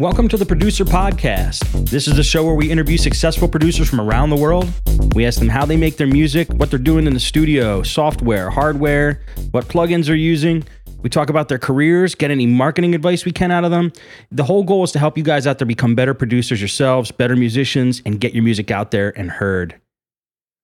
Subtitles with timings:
[0.00, 1.90] Welcome to the Producer Podcast.
[1.90, 4.66] This is a show where we interview successful producers from around the world.
[5.14, 8.48] We ask them how they make their music, what they're doing in the studio, software,
[8.48, 10.64] hardware, what plugins they're using.
[11.02, 13.92] We talk about their careers, get any marketing advice we can out of them.
[14.32, 17.36] The whole goal is to help you guys out there become better producers yourselves, better
[17.36, 19.78] musicians, and get your music out there and heard.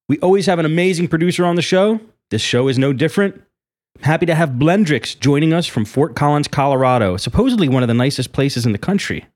[0.08, 2.00] We always have an amazing producer on the show.
[2.30, 3.42] This show is no different.
[4.02, 8.32] Happy to have Blendrix joining us from Fort Collins, Colorado, supposedly one of the nicest
[8.32, 9.26] places in the country,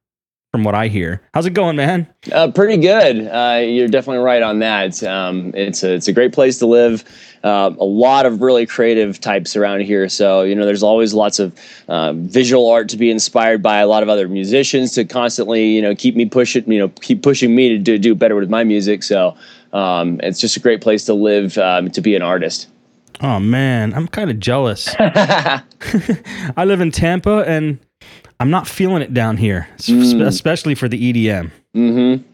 [0.53, 1.23] from what I hear.
[1.35, 2.07] How's it going, man?
[2.31, 3.27] Uh, pretty good.
[3.27, 5.03] Uh, you're definitely right on that.
[5.03, 7.05] Um, it's a it's a great place to live.
[7.43, 10.09] Uh, a lot of really creative types around here.
[10.09, 11.59] So you know, there's always lots of
[11.89, 13.79] um, visual art to be inspired by.
[13.79, 17.23] A lot of other musicians to constantly you know keep me pushing you know keep
[17.23, 19.03] pushing me to do, do better with my music.
[19.03, 19.37] So
[19.73, 22.69] um, it's just a great place to live um, to be an artist.
[23.23, 24.95] Oh man, I'm kind of jealous.
[24.99, 25.63] I
[26.65, 27.79] live in Tampa and
[28.39, 30.27] I'm not feeling it down here, mm.
[30.27, 31.51] especially for the EDM.
[31.75, 32.27] Mm-hmm.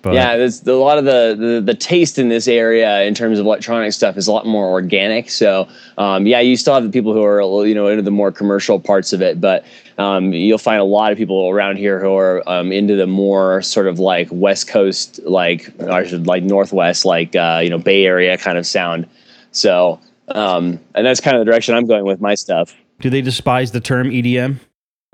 [0.00, 3.38] But yeah, there's a lot of the, the, the taste in this area in terms
[3.38, 5.30] of electronic stuff is a lot more organic.
[5.30, 8.30] So um, yeah, you still have the people who are you know into the more
[8.30, 9.64] commercial parts of it, but
[9.96, 13.62] um, you'll find a lot of people around here who are um, into the more
[13.62, 18.36] sort of like West Coast, like or like Northwest, like uh, you know Bay Area
[18.36, 19.08] kind of sound.
[19.52, 22.74] So um, and that's kind of the direction I'm going with my stuff.
[23.00, 24.58] Do they despise the term EDM?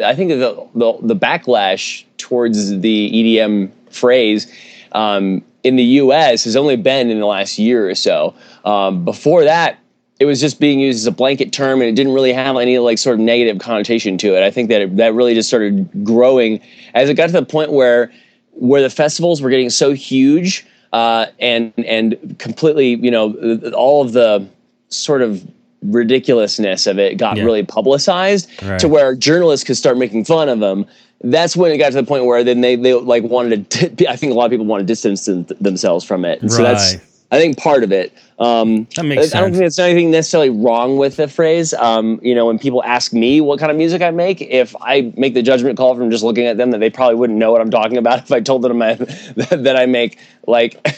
[0.04, 4.52] I think the the, the backlash towards the EDM phrase
[4.92, 6.44] um, in the U.S.
[6.44, 8.34] has only been in the last year or so.
[8.64, 9.78] Um, before that,
[10.18, 12.78] it was just being used as a blanket term, and it didn't really have any
[12.78, 14.42] like sort of negative connotation to it.
[14.42, 16.60] I think that it, that really just started growing
[16.94, 18.12] as it got to the point where
[18.52, 23.34] where the festivals were getting so huge uh, and and completely, you know,
[23.74, 24.46] all of the
[24.90, 25.46] sort of
[25.82, 27.44] ridiculousness of it got yeah.
[27.44, 28.78] really publicized right.
[28.78, 30.84] to where journalists could start making fun of them
[31.22, 34.16] that's when it got to the point where then they, they like wanted to i
[34.16, 36.50] think a lot of people want to distance themselves from it right.
[36.50, 36.96] so that's
[37.30, 39.34] i think part of it um, that makes I, sense.
[39.34, 41.74] I don't think there's anything necessarily wrong with the phrase.
[41.74, 45.12] Um, you know, when people ask me what kind of music I make, if I
[45.14, 47.60] make the judgment call from just looking at them that they probably wouldn't know what
[47.60, 50.88] I'm talking about if I told them I, that I make like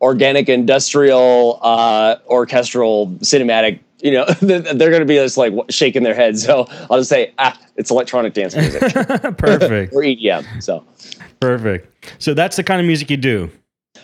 [0.00, 6.14] organic industrial uh, orchestral cinematic you know they're going to be just like shaking their
[6.14, 6.44] heads.
[6.44, 8.80] So i'll just say ah it's electronic dance music.
[9.38, 9.92] Perfect.
[9.92, 10.84] Or edm so.
[11.40, 12.22] Perfect.
[12.22, 13.50] So that's the kind of music you do?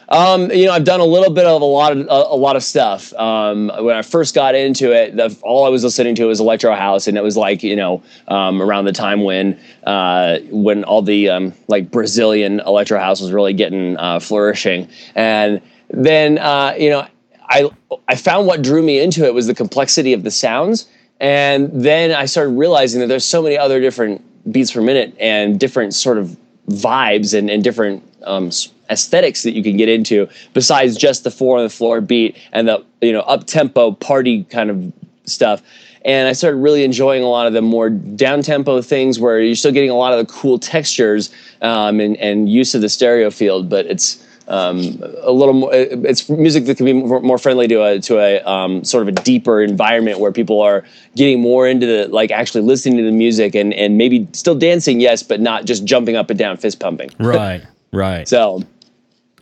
[0.08, 2.54] Um, you know, I've done a little bit of a lot of a, a lot
[2.56, 3.14] of stuff.
[3.14, 6.74] Um, when I first got into it, the, all I was listening to was electro
[6.74, 11.00] house, and it was like you know um, around the time when uh, when all
[11.00, 16.90] the um, like Brazilian electro house was really getting uh, flourishing, and then uh, you
[16.90, 17.06] know
[17.48, 17.70] I
[18.08, 20.86] I found what drew me into it was the complexity of the sounds,
[21.20, 25.60] and then I started realizing that there's so many other different beats per minute and
[25.60, 26.36] different sort of
[26.68, 28.50] vibes and, and different um,
[28.90, 32.68] aesthetics that you can get into besides just the four on the floor beat and
[32.68, 34.92] the you know up tempo party kind of
[35.24, 35.62] stuff.
[36.04, 39.54] And I started really enjoying a lot of the more down tempo things where you're
[39.54, 43.30] still getting a lot of the cool textures um, and, and use of the stereo
[43.30, 45.70] field, but it's um, a little more.
[45.72, 49.12] It's music that can be more friendly to a to a um, sort of a
[49.22, 50.84] deeper environment where people are
[51.16, 55.00] getting more into the like actually listening to the music and and maybe still dancing,
[55.00, 57.10] yes, but not just jumping up and down, fist pumping.
[57.32, 58.28] Right, right.
[58.28, 58.62] so,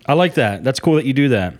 [0.06, 0.62] I like that.
[0.62, 1.54] That's cool that you do that.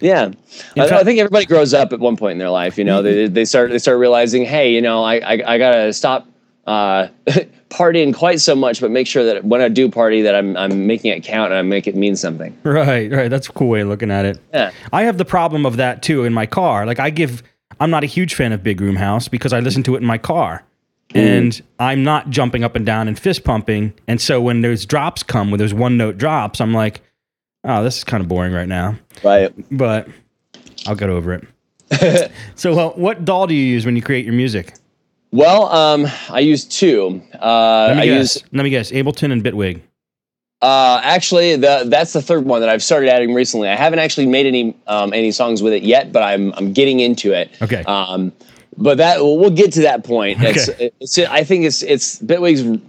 [0.00, 0.32] Yeah,
[0.76, 2.76] I, I, think everybody grows up at one point in their life.
[2.76, 3.04] You know, mm-hmm.
[3.04, 6.26] they they start they start realizing, hey, you know, I I, I gotta stop
[6.66, 7.08] uh,
[7.70, 10.86] partying quite so much, but make sure that when I do party, that I'm I'm
[10.86, 12.56] making it count and I make it mean something.
[12.62, 13.28] Right, right.
[13.28, 14.38] That's a cool way of looking at it.
[14.52, 14.70] Yeah.
[14.92, 16.86] I have the problem of that too in my car.
[16.86, 17.42] Like I give,
[17.78, 20.06] I'm not a huge fan of Big Room House because I listen to it in
[20.06, 20.64] my car.
[21.10, 21.20] Mm.
[21.20, 23.92] And I'm not jumping up and down and fist pumping.
[24.06, 27.00] And so when those drops come, when those one note drops, I'm like,
[27.64, 28.96] oh, this is kind of boring right now.
[29.24, 29.52] Right.
[29.76, 30.08] But
[30.86, 32.30] I'll get over it.
[32.54, 34.74] so, what DAW do you use when you create your music?
[35.32, 37.22] Well, um, I use two.
[37.40, 38.36] Uh, let me I guess.
[38.36, 38.44] use.
[38.52, 38.90] Let me guess.
[38.90, 39.80] Ableton and Bitwig.
[40.62, 43.68] Uh, actually, the, that's the third one that I've started adding recently.
[43.68, 47.00] I haven't actually made any um, any songs with it yet, but I'm I'm getting
[47.00, 47.50] into it.
[47.62, 47.82] Okay.
[47.84, 48.32] Um,
[48.76, 50.38] but that we'll get to that point.
[50.38, 50.50] Okay.
[50.50, 50.68] It's,
[51.00, 52.80] it's, I think it's it's Bitwig's.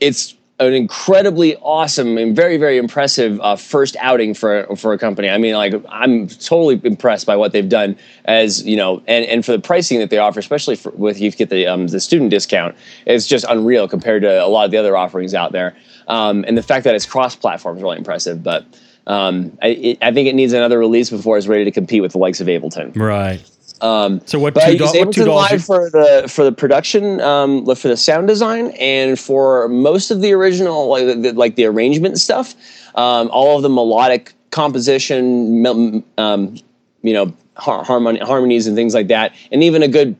[0.00, 0.34] It's
[0.66, 5.28] an incredibly awesome and very very impressive uh, first outing for for a company.
[5.28, 9.44] I mean, like I'm totally impressed by what they've done as you know, and, and
[9.44, 12.30] for the pricing that they offer, especially for, with you get the um, the student
[12.30, 12.76] discount,
[13.06, 15.76] it's just unreal compared to a lot of the other offerings out there.
[16.08, 18.64] Um, and the fact that it's cross platform is really impressive, but.
[19.04, 22.12] Um, I, it, I think it needs another release before it's ready to compete with
[22.12, 22.96] the likes of Ableton.
[22.96, 23.42] Right.
[23.82, 25.26] Um, So what but I two, use do- Ableton?
[25.34, 30.20] Live for the for the production, um, for the sound design, and for most of
[30.22, 32.54] the original, like the, like the arrangement stuff.
[32.94, 35.66] Um, all of the melodic composition,
[36.18, 36.56] um,
[37.02, 40.14] you know, har- harmon- harmonies and things like that, and even a good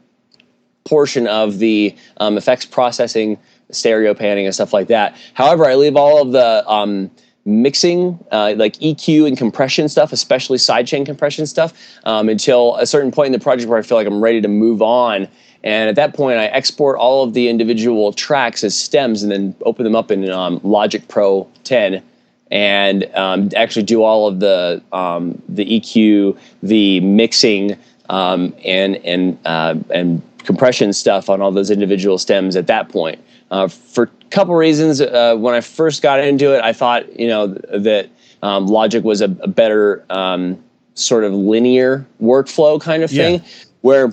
[0.84, 3.38] portion of the um, effects processing,
[3.70, 5.14] stereo panning, and stuff like that.
[5.34, 7.10] However, I leave all of the um,
[7.44, 11.72] mixing, uh, like EQ and compression stuff, especially sidechain compression stuff,
[12.04, 14.48] um, until a certain point in the project where I feel like I'm ready to
[14.48, 15.28] move on.
[15.64, 19.54] And at that point, I export all of the individual tracks as stems and then
[19.62, 22.02] open them up in um, Logic Pro 10
[22.50, 27.76] and um, actually do all of the um, the EQ, the mixing,
[28.10, 33.18] um, and and uh, and compression stuff on all those individual stems at that point.
[33.50, 37.48] Uh, for couple reasons, uh, when I first got into it, I thought you know
[37.48, 38.08] that
[38.42, 40.62] um, Logic was a, a better um,
[40.94, 43.38] sort of linear workflow kind of Yeah.
[43.38, 43.42] thing,
[43.82, 44.12] where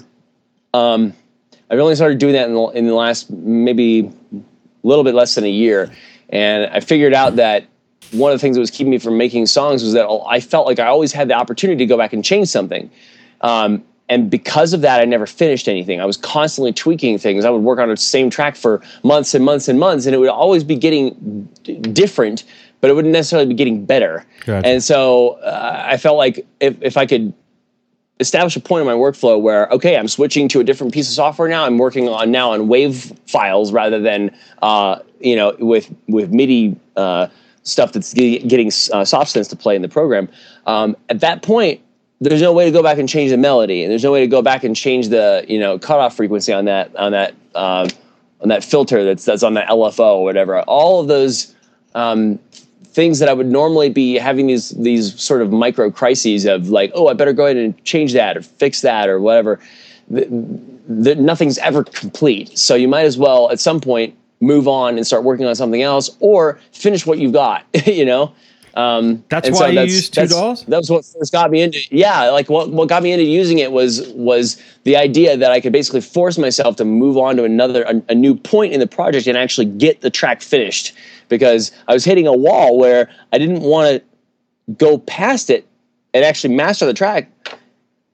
[0.73, 1.13] um,
[1.69, 4.41] I've only started doing that in the, in the last maybe a
[4.87, 5.91] little bit less than a year,
[6.29, 7.65] and I figured out that
[8.11, 10.65] one of the things that was keeping me from making songs was that I felt
[10.65, 12.89] like I always had the opportunity to go back and change something.
[13.41, 16.01] Um, and because of that, I never finished anything.
[16.01, 17.45] I was constantly tweaking things.
[17.45, 20.17] I would work on the same track for months and months and months, and it
[20.17, 22.43] would always be getting d- different,
[22.81, 24.25] but it wouldn't necessarily be getting better.
[24.45, 24.67] Gotcha.
[24.67, 27.33] And so uh, I felt like if, if I could
[28.19, 31.15] establish a point in my workflow where okay i'm switching to a different piece of
[31.15, 34.29] software now i'm working on now on wave files rather than
[34.61, 37.27] uh, you know with with midi uh,
[37.63, 40.27] stuff that's ge- getting uh, soft synths to play in the program
[40.65, 41.79] um, at that point
[42.21, 44.27] there's no way to go back and change the melody and there's no way to
[44.27, 47.87] go back and change the you know cutoff frequency on that on that um,
[48.41, 51.55] on that filter that's that's on that lfo or whatever all of those
[51.95, 52.39] um,
[52.99, 56.91] things that I would normally be having these these sort of micro crises of like,
[56.95, 59.59] oh, I better go ahead and change that or fix that or whatever.
[60.09, 60.25] The,
[60.87, 65.05] the, nothing's ever complete, so you might as well at some point move on and
[65.05, 67.63] start working on something else or finish what you've got.
[67.85, 68.33] you know.
[68.75, 70.65] Um, That's why you use two that's- DAWs?
[70.65, 71.79] That was what first got me into.
[71.91, 75.59] Yeah, like what what got me into using it was was the idea that I
[75.59, 78.87] could basically force myself to move on to another a, a new point in the
[78.87, 80.93] project and actually get the track finished
[81.29, 84.01] because I was hitting a wall where I didn't want
[84.67, 85.65] to go past it
[86.13, 87.31] and actually master the track.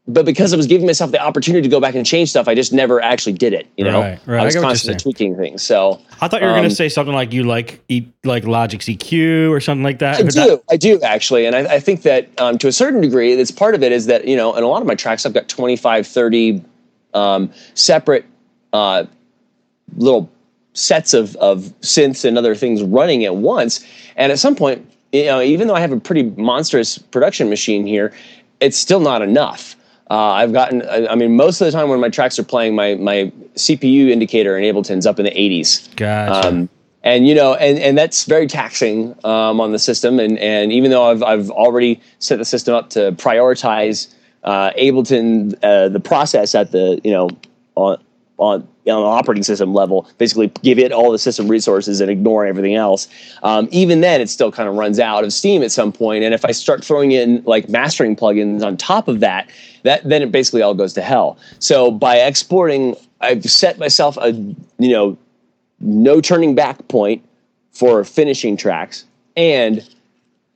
[0.08, 2.54] But because I was giving myself the opportunity to go back and change stuff, I
[2.54, 3.66] just never actually did it.
[3.76, 4.38] You know, Right, right.
[4.38, 5.64] I I was get constantly tweaking things.
[5.64, 8.44] So I thought you were going Um, to say something like you like e- like
[8.46, 10.20] Logic's EQ or something like that.
[10.20, 13.02] I do, that- I do actually, and I, I think that um, to a certain
[13.02, 15.26] degree, that's part of it is that you know, in a lot of my tracks,
[15.26, 16.62] I've got 25, 30
[17.16, 18.26] um, separate
[18.74, 19.06] uh,
[19.98, 20.30] little
[20.74, 23.84] sets of of synths and other things running at once,
[24.18, 27.88] and at some point, you know, even though I have a pretty monstrous production machine
[27.88, 28.14] here,
[28.60, 29.76] it's still not enough.
[30.10, 32.76] Uh, I've gotten, I, I mean, most of the time when my tracks are playing,
[32.76, 35.96] my my CPU indicator in Ableton's up in the 80s.
[35.96, 36.48] Gotcha.
[36.48, 36.70] Um,
[37.06, 40.20] and you know, and and that's very taxing um, on the system.
[40.20, 44.14] And and even though I've I've already set the system up to prioritize
[44.44, 47.30] uh, Ableton, uh, the process at the you know
[47.76, 47.98] on
[48.38, 52.46] on on an operating system level, basically give it all the system resources and ignore
[52.46, 53.08] everything else.
[53.44, 56.24] Um, even then, it still kind of runs out of steam at some point.
[56.24, 59.50] And if I start throwing in like mastering plugins on top of that,
[59.86, 61.38] that then it basically all goes to hell.
[61.60, 65.18] So by exporting, I've set myself a you know
[65.80, 67.24] no turning back point
[67.72, 69.88] for finishing tracks and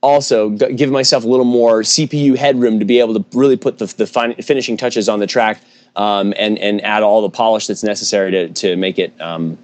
[0.02, 3.86] also give myself a little more CPU headroom to be able to really put the,
[3.86, 5.60] the fin- finishing touches on the track
[5.96, 9.56] um, and and add all the polish that's necessary to to make it um,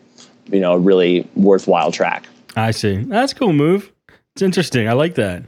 [0.46, 2.26] you know a really worthwhile track.
[2.54, 2.96] I see.
[2.96, 3.92] That's a cool move.
[4.34, 4.88] It's interesting.
[4.88, 5.42] I like that.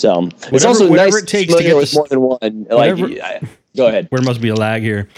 [0.00, 2.38] So it's Whatever- also whatever nice it takes to get with the- more than one.
[2.70, 3.40] Like, I-
[3.76, 4.08] go ahead.
[4.10, 5.08] There must be a lag here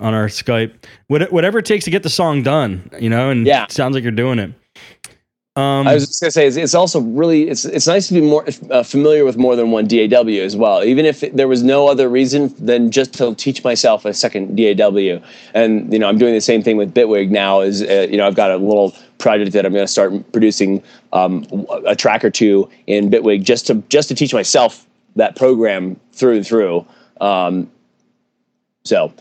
[0.00, 0.72] on our Skype.
[1.08, 3.64] What, whatever it takes to get the song done, you know, and Yeah.
[3.64, 4.52] it sounds like you're doing it.
[5.56, 8.20] Um, I was just gonna say it's, it's also really it's it's nice to be
[8.20, 10.84] more uh, familiar with more than one DAW as well.
[10.84, 15.18] Even if there was no other reason than just to teach myself a second DAW,
[15.52, 17.60] and you know I'm doing the same thing with Bitwig now.
[17.60, 20.82] Is uh, you know I've got a little project that I'm going to start producing
[21.12, 21.46] um,
[21.86, 24.86] a track or two in Bitwig just to just to teach myself
[25.16, 26.84] that program through and through.
[27.20, 27.70] Um,
[28.84, 29.12] so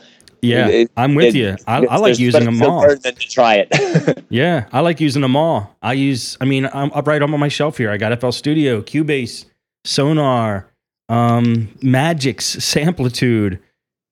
[0.42, 1.56] yeah, it- I'm with it- you.
[1.68, 2.82] I, I like using them all.
[2.88, 4.24] than to try it.
[4.32, 5.76] Yeah, I like using them all.
[5.82, 7.90] I use, I mean, I'm up right on my shelf here.
[7.90, 9.46] I got FL Studio, Cubase,
[9.86, 10.72] Sonar,
[11.10, 13.58] um, Magix, Samplitude.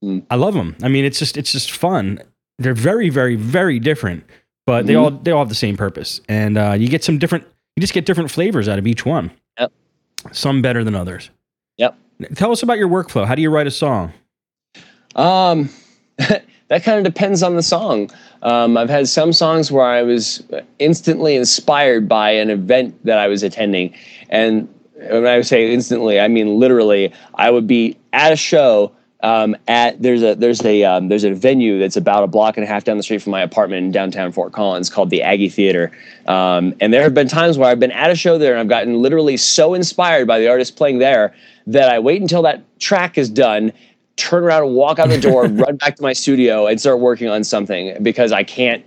[0.03, 0.25] Mm.
[0.31, 0.75] I love them.
[0.81, 2.19] I mean, it's just it's just fun.
[2.57, 4.23] They're very, very, very different,
[4.67, 5.01] but they Mhm.
[5.01, 7.45] all they all have the same purpose, and uh, you get some different.
[7.75, 9.31] You just get different flavors out of each one.
[9.59, 9.71] Yep.
[10.31, 11.29] Some better than others.
[11.77, 11.95] Yep.
[12.35, 13.25] Tell us about your workflow.
[13.25, 14.13] How do you write a song?
[15.15, 15.69] Um,
[16.17, 18.09] that kind of depends on the song.
[18.43, 20.43] Um, I've had some songs where I was
[20.79, 23.93] instantly inspired by an event that I was attending,
[24.29, 24.67] and
[25.09, 27.13] when I say instantly, I mean literally.
[27.35, 28.91] I would be at a show
[29.27, 32.63] um, at there's a there's a um, there's a venue that's about a block and
[32.63, 35.49] a half down the street from my apartment in downtown Fort Collins called the Aggie
[35.49, 35.91] Theater,
[36.27, 38.69] um, and there have been times where I've been at a show there and I've
[38.69, 41.35] gotten literally so inspired by the artist playing there
[41.67, 43.73] that I wait until that track is done,
[44.15, 47.27] turn around and walk out the door, run back to my studio and start working
[47.27, 48.85] on something because I can't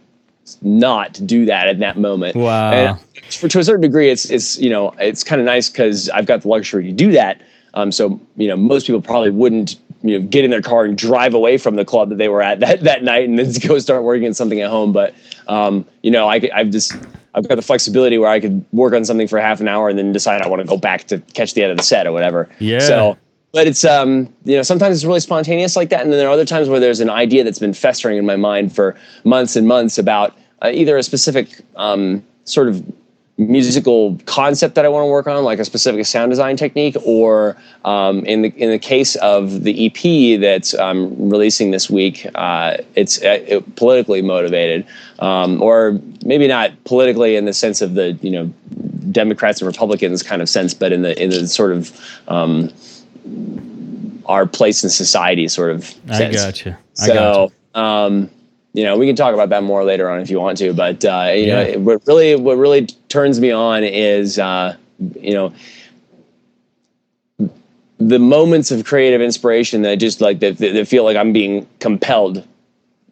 [0.62, 2.34] not do that in that moment.
[2.34, 2.72] Wow.
[2.72, 2.98] And
[3.34, 6.24] for, to a certain degree, it's it's you know it's kind of nice because I've
[6.24, 7.42] got the luxury to do that.
[7.74, 10.96] Um, so you know most people probably wouldn't you know get in their car and
[10.96, 13.78] drive away from the club that they were at that that night and then go
[13.78, 14.92] start working on something at home.
[14.92, 15.14] But
[15.48, 16.94] um, you know I I've just
[17.34, 19.98] I've got the flexibility where I could work on something for half an hour and
[19.98, 22.12] then decide I want to go back to catch the end of the set or
[22.12, 22.48] whatever.
[22.58, 22.80] Yeah.
[22.80, 23.16] So
[23.52, 26.32] but it's um you know sometimes it's really spontaneous like that and then there are
[26.32, 29.66] other times where there's an idea that's been festering in my mind for months and
[29.66, 32.84] months about uh, either a specific um, sort of
[33.40, 37.56] musical concept that I want to work on, like a specific sound design technique, or
[37.84, 42.76] um, in the in the case of the EP that's um, releasing this week, uh,
[42.94, 44.86] it's uh, it, politically motivated,
[45.20, 48.46] um, or maybe not politically in the sense of the you know
[49.10, 52.70] Democrats and Republicans kind of sense, but in the in the sort of um,
[54.26, 56.10] our place in society sort of sense.
[56.10, 56.78] I gotcha.
[57.00, 57.14] I so,
[57.74, 57.80] gotcha.
[57.80, 58.30] um,
[58.72, 60.72] you know, we can talk about that more later on if you want to.
[60.72, 61.72] But uh, you Yeah.
[61.72, 64.76] know, what really what really turns me on is uh,
[65.20, 65.52] you know
[67.98, 72.46] the moments of creative inspiration that just like that, that feel like I'm being compelled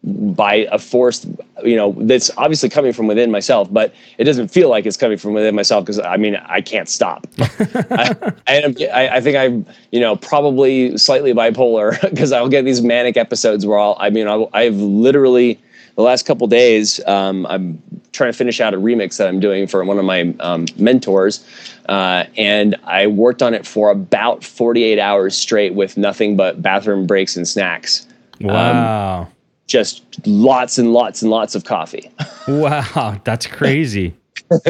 [0.03, 1.25] by a force
[1.63, 5.17] you know that's obviously coming from within myself but it doesn't feel like it's coming
[5.17, 9.65] from within myself because i mean i can't stop I, I, I, I think i'm
[9.91, 14.27] you know probably slightly bipolar because i'll get these manic episodes where i'll i mean
[14.27, 15.59] I'll, i've literally
[15.95, 17.81] the last couple days um, i'm
[18.13, 21.45] trying to finish out a remix that i'm doing for one of my um, mentors
[21.89, 27.05] uh, and i worked on it for about 48 hours straight with nothing but bathroom
[27.05, 28.07] breaks and snacks
[28.41, 29.27] Wow.
[29.69, 32.11] Just lots and lots and lots of coffee.
[32.47, 33.21] wow.
[33.23, 34.15] That's crazy.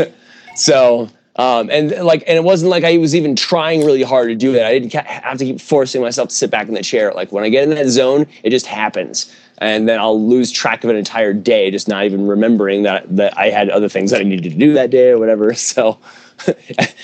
[0.56, 4.36] So, um, and like, and it wasn't like I was even trying really hard to
[4.36, 4.64] do it.
[4.64, 7.14] I didn't have to keep forcing myself to sit back in the chair.
[7.14, 9.34] Like when I get in that zone, it just happens.
[9.60, 13.38] And then I'll lose track of an entire day, just not even remembering that, that
[13.38, 15.54] I had other things that I needed to do that day or whatever.
[15.60, 15.98] So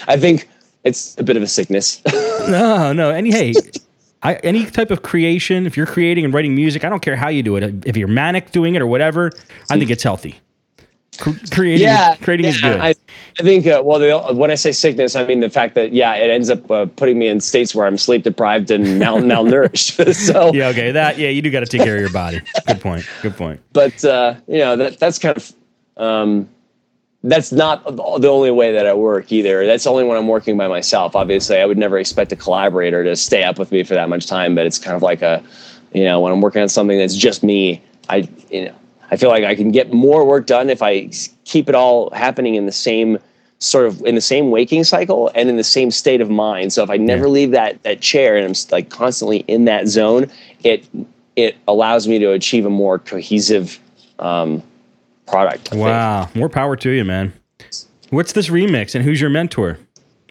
[0.07, 0.49] I think
[0.83, 2.01] it's a bit of a sickness.
[2.47, 3.09] No, no.
[3.11, 3.53] Any hey,
[4.25, 7.29] I, any type of creation, if you're creating and writing music, I don't care how
[7.29, 7.85] you do it.
[7.85, 9.31] If you're manic doing it or whatever,
[9.69, 10.39] I think it's healthy.
[11.17, 12.79] Creating, yeah, creating is good.
[12.79, 12.89] I,
[13.39, 13.65] I think.
[13.65, 16.49] Uh, well, the, when I say sickness, I mean the fact that yeah, it ends
[16.49, 20.13] up uh, putting me in states where I'm sleep deprived and mal- malnourished.
[20.33, 20.91] so, yeah, okay.
[20.91, 22.41] That yeah, you do got to take care of your body.
[22.67, 23.07] Good point.
[23.21, 23.61] Good point.
[23.73, 25.53] but uh, you know that that's kind of
[25.95, 26.49] um,
[27.25, 29.65] that's not the only way that I work either.
[29.65, 31.15] That's only when I'm working by myself.
[31.15, 34.27] Obviously, I would never expect a collaborator to stay up with me for that much
[34.27, 34.53] time.
[34.53, 35.43] But it's kind of like a,
[35.91, 38.75] you know, when I'm working on something that's just me, I you know
[39.09, 41.09] I feel like I can get more work done if I
[41.45, 43.17] keep it all happening in the same
[43.57, 46.73] sort of in the same waking cycle and in the same state of mind.
[46.73, 47.31] So if I never Yeah.
[47.31, 50.27] leave that that chair and I'm like constantly in that zone,
[50.63, 50.85] it
[51.35, 53.79] it allows me to achieve a more cohesive
[54.19, 54.61] um,
[55.27, 55.69] product.
[55.69, 55.83] I think.
[55.83, 56.29] Wow.
[56.35, 57.33] More power to you, man.
[58.09, 59.79] What's this remix and who's your mentor?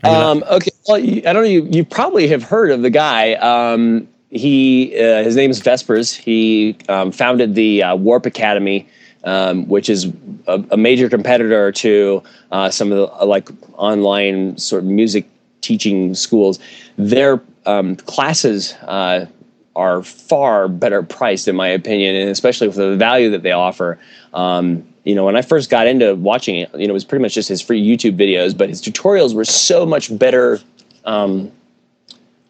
[0.04, 1.48] Um, okay, well, you, I don't know.
[1.48, 3.34] You, you probably have heard of the guy.
[3.34, 6.14] Um, he uh, his name is Vespers.
[6.14, 8.86] He um, founded the uh, Warp Academy,
[9.24, 10.12] um, which is
[10.46, 15.26] a, a major competitor to uh, some of the uh, like online sort of music
[15.60, 16.58] teaching schools.
[16.98, 19.26] Their um, classes uh,
[19.76, 23.98] are far better priced, in my opinion, and especially for the value that they offer.
[24.32, 27.22] Um, you know, when I first got into watching it, you know, it was pretty
[27.22, 30.60] much just his free YouTube videos, but his tutorials were so much better
[31.04, 31.52] um,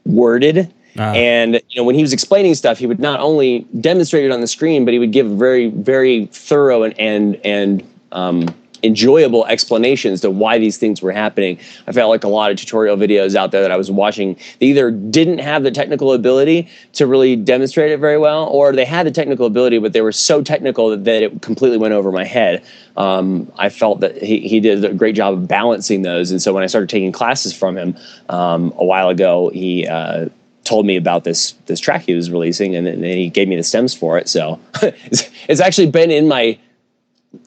[0.04, 0.72] worded.
[0.96, 1.12] Ah.
[1.12, 4.40] And you know, when he was explaining stuff, he would not only demonstrate it on
[4.40, 8.54] the screen, but he would give very, very thorough and and and um,
[8.84, 11.58] enjoyable explanations to why these things were happening.
[11.86, 14.66] I felt like a lot of tutorial videos out there that I was watching, they
[14.66, 19.06] either didn't have the technical ability to really demonstrate it very well, or they had
[19.06, 22.24] the technical ability, but they were so technical that, that it completely went over my
[22.24, 22.62] head.
[22.96, 26.30] Um, I felt that he, he did a great job of balancing those.
[26.30, 27.96] And so when I started taking classes from him
[28.28, 30.28] um, a while ago, he uh,
[30.64, 33.62] told me about this this track he was releasing, and then he gave me the
[33.62, 34.28] stems for it.
[34.28, 36.58] So it's, it's actually been in my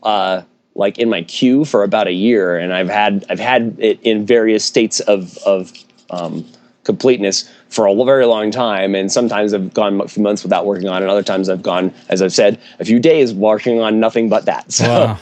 [0.04, 0.42] uh,
[0.78, 4.26] like in my queue for about a year, and I've had I've had it in
[4.26, 5.74] various states of of
[6.12, 6.46] um,
[6.84, 8.96] completeness for a very long time.
[8.96, 11.10] And sometimes I've gone a few months without working on it.
[11.10, 14.72] Other times I've gone, as I've said, a few days working on nothing but that.
[14.72, 15.20] So, Wow.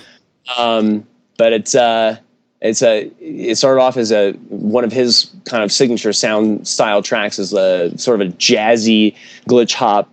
[0.58, 1.08] um,
[1.38, 2.18] but it's uh,
[2.62, 7.02] it's a it started off as a one of his kind of signature sound style
[7.02, 9.16] tracks as a sort of a jazzy
[9.50, 10.10] glitch hop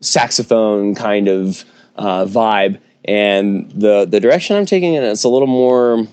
[0.00, 1.64] saxophone kind of
[1.96, 2.78] uh, vibe.
[3.08, 6.06] And the the direction I'm taking it, it's a little more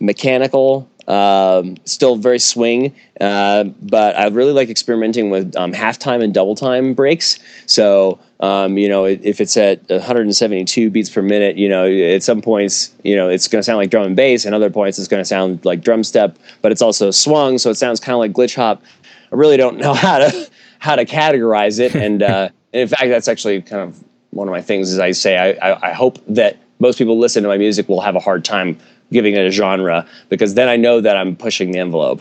[0.00, 6.32] mechanical, um, still very swing, uh, but I really like experimenting with um, halftime and
[6.32, 7.40] double time breaks.
[7.66, 12.40] So, um, you know, if it's at 172 beats per minute, you know, at some
[12.40, 15.08] points, you know, it's going to sound like drum and bass, and other points it's
[15.08, 18.20] going to sound like drum step, but it's also swung, so it sounds kind of
[18.20, 18.84] like glitch hop.
[19.32, 23.26] I really don't know how to how to categorize it, and, uh, in fact, that's
[23.26, 24.92] actually kind of one of my things.
[24.92, 28.00] Is I say I, I, I hope that most people listen to my music will
[28.00, 28.78] have a hard time
[29.12, 32.20] giving it a genre because then I know that I'm pushing the envelope.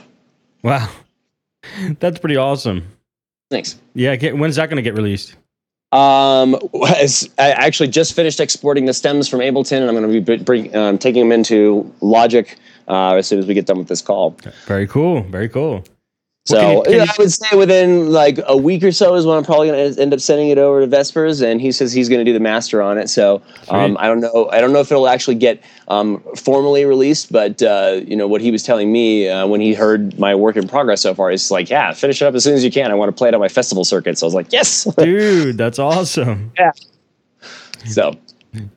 [0.63, 0.89] Wow.
[1.99, 2.85] That's pretty awesome.
[3.49, 3.79] Thanks.
[3.93, 4.15] Yeah.
[4.15, 5.35] Get, when's that going to get released?
[5.91, 6.57] Um,
[7.37, 10.73] I actually just finished exporting the stems from Ableton, and I'm going to be bring,
[10.73, 14.37] um, taking them into Logic uh, as soon as we get done with this call.
[14.67, 15.23] Very cool.
[15.23, 15.83] Very cool.
[16.45, 19.27] So Well, can you- can I would say within like a week or so is
[19.27, 21.93] when I'm probably going to end up sending it over to Vespers, and he says
[21.93, 23.09] he's going to do the master on it.
[23.11, 24.49] So um, I don't know.
[24.51, 28.41] I don't know if it'll actually get um, formally released, but uh, you know what
[28.41, 31.51] he was telling me uh, when he heard my work in progress so far is
[31.51, 32.89] like, yeah, finish it up as soon as you can.
[32.89, 34.17] I want to play it on my festival circuit.
[34.17, 34.85] So I was like, yes.
[34.97, 36.51] Dude, that's awesome.
[36.57, 36.71] Yeah.
[37.85, 38.13] So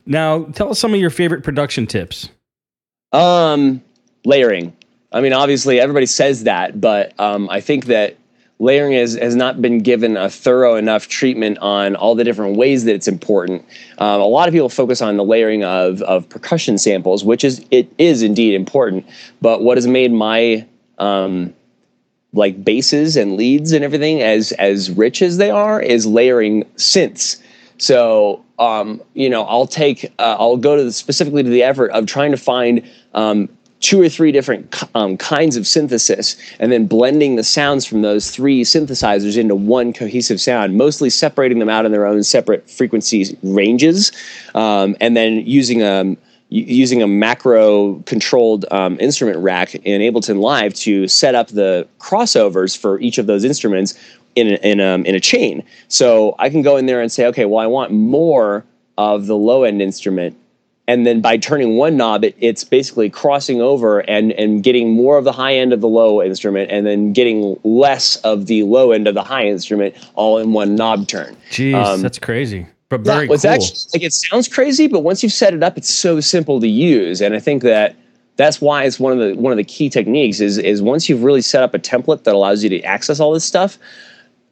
[0.05, 2.29] Now, tell us some of your favorite production tips.
[3.11, 3.81] Um,
[4.23, 4.75] layering.
[5.15, 8.17] I mean, obviously, everybody says that, but um, I think that
[8.59, 12.83] layering has, has not been given a thorough enough treatment on all the different ways
[12.83, 13.65] that it's important.
[13.97, 17.65] Um, a lot of people focus on the layering of, of percussion samples, which is
[17.71, 19.05] it is indeed important.
[19.41, 20.65] But what has made my
[20.97, 21.53] um,
[22.33, 27.41] like basses and leads and everything as as rich as they are is layering synths.
[27.77, 31.91] So um, you know, I'll take uh, I'll go to the, specifically to the effort
[31.91, 33.47] of trying to find um,
[33.85, 38.31] two or three different um, kinds of synthesis, and then blending the sounds from those
[38.31, 40.75] three synthesizers into one cohesive sound.
[40.75, 44.11] Mostly separating them out in their own separate frequency ranges,
[44.55, 46.17] um, and then using a
[46.49, 52.75] using a macro controlled um, instrument rack in Ableton Live to set up the crossovers
[52.75, 53.93] for each of those instruments
[54.35, 55.63] in a, in a, in a chain.
[55.89, 58.63] So I can go in there and say, okay, well, I want more
[58.97, 60.37] of the low end instrument.
[60.87, 65.17] And then by turning one knob, it, it's basically crossing over and, and getting more
[65.17, 68.91] of the high end of the low instrument and then getting less of the low
[68.91, 71.35] end of the high instrument all in one knob turn.
[71.49, 72.67] Jeez, Um, that's crazy.
[72.89, 73.51] But very yeah, it's cool.
[73.51, 76.67] actually like it sounds crazy, but once you've set it up, it's so simple to
[76.67, 77.19] use.
[77.19, 77.95] And I think that
[78.37, 81.23] that's why it's one of the one of the key techniques is is once you've
[81.23, 83.79] really set up a template that allows you to access all this stuff,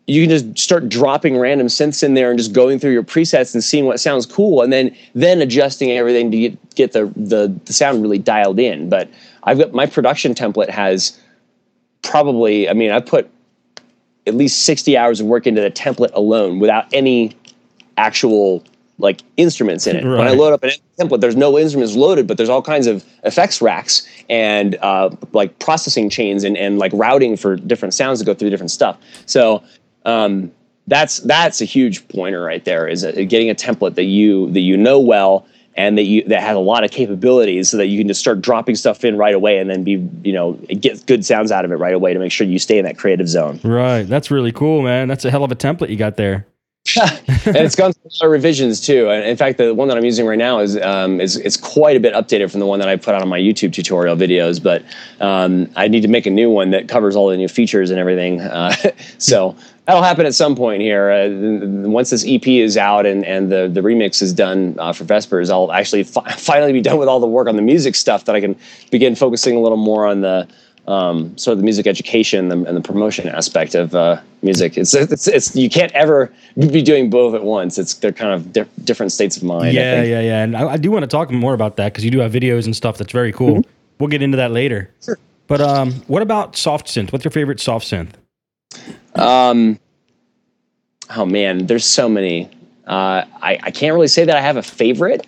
[0.05, 3.53] you can just start dropping random synths in there and just going through your presets
[3.53, 7.47] and seeing what sounds cool, and then then adjusting everything to get, get the, the
[7.65, 8.89] the sound really dialed in.
[8.89, 9.09] But
[9.43, 11.19] I've got my production template has
[12.01, 13.29] probably, I mean, I've put
[14.27, 17.35] at least 60 hours of work into the template alone without any
[17.97, 18.63] actual
[18.99, 20.05] like instruments in it.
[20.05, 23.03] When I load up an template, there's no instruments loaded, but there's all kinds of
[23.23, 28.25] effects racks and uh, like processing chains and, and like routing for different sounds to
[28.25, 28.97] go through different stuff.
[29.25, 29.63] So
[30.05, 30.51] um,
[30.87, 32.87] that's that's a huge pointer right there.
[32.87, 36.41] Is uh, getting a template that you that you know well and that you that
[36.41, 39.33] has a lot of capabilities, so that you can just start dropping stuff in right
[39.33, 42.19] away and then be you know get good sounds out of it right away to
[42.19, 43.59] make sure you stay in that creative zone.
[43.63, 44.03] Right.
[44.03, 45.07] That's really cool, man.
[45.07, 46.45] That's a hell of a template you got there.
[46.97, 47.21] and
[47.55, 49.09] it's gone through revisions too.
[49.09, 51.95] And in fact, the one that I'm using right now is um, is it's quite
[51.95, 54.61] a bit updated from the one that I put out on my YouTube tutorial videos.
[54.61, 54.83] But
[55.21, 57.99] um, I need to make a new one that covers all the new features and
[57.99, 58.41] everything.
[58.41, 58.75] Uh,
[59.17, 61.11] so that'll happen at some point here.
[61.11, 61.29] Uh,
[61.87, 65.49] once this EP is out and and the the remix is done uh, for Vespers,
[65.49, 68.35] I'll actually fi- finally be done with all the work on the music stuff that
[68.35, 68.55] I can
[68.91, 70.47] begin focusing a little more on the
[70.87, 74.77] um, sort of the music education and the, and the promotion aspect of uh, music.
[74.77, 77.77] It's, it's it's you can't ever be doing both at once.
[77.77, 79.65] It's they're kind of di- different states of mind.
[79.65, 80.09] I yeah, think.
[80.09, 80.43] yeah, yeah.
[80.43, 82.65] And I, I do want to talk more about that because you do have videos
[82.65, 83.57] and stuff that's very cool.
[83.57, 83.69] Mm-hmm.
[83.99, 84.91] We'll get into that later.
[85.03, 85.17] Sure.
[85.47, 87.11] But um, what about soft synth?
[87.11, 88.13] What's your favorite soft synth?
[89.15, 89.79] Um,
[91.15, 92.49] oh man, there's so many.
[92.85, 95.27] Uh, I I can't really say that I have a favorite.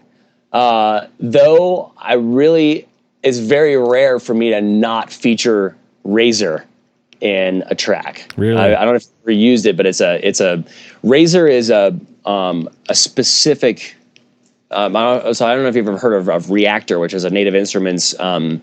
[0.52, 2.88] Uh, though I really,
[3.24, 6.66] it's very rare for me to not feature Razor
[7.22, 8.32] in a track.
[8.38, 8.60] Really?
[8.60, 10.64] I, I don't know if you've ever used it, but it's a it's a
[11.04, 13.96] Razor is a um, a specific
[14.76, 17.24] Um, I, so I don't know if you've ever heard of, of Reaktor, which is
[17.24, 18.62] a Native Instruments um,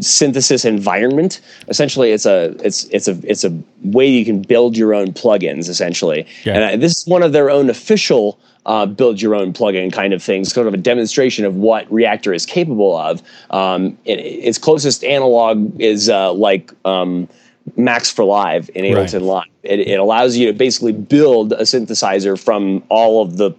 [0.00, 1.40] synthesis environment.
[1.68, 5.68] Essentially, it's a it's it's a it's a way you can build your own plugins.
[5.68, 6.54] Essentially, Yeah.
[6.54, 8.38] and I, this is one of their own official.
[8.66, 12.34] Uh, build your own plugin kind of things, sort of a demonstration of what Reaktor
[12.34, 13.22] is capable of.
[13.48, 17.30] Um, it, its closest analog is uh, like um,
[17.76, 19.46] Max for Live in Ableton Live.
[19.62, 23.52] It, it allows you to basically build a synthesizer from all of the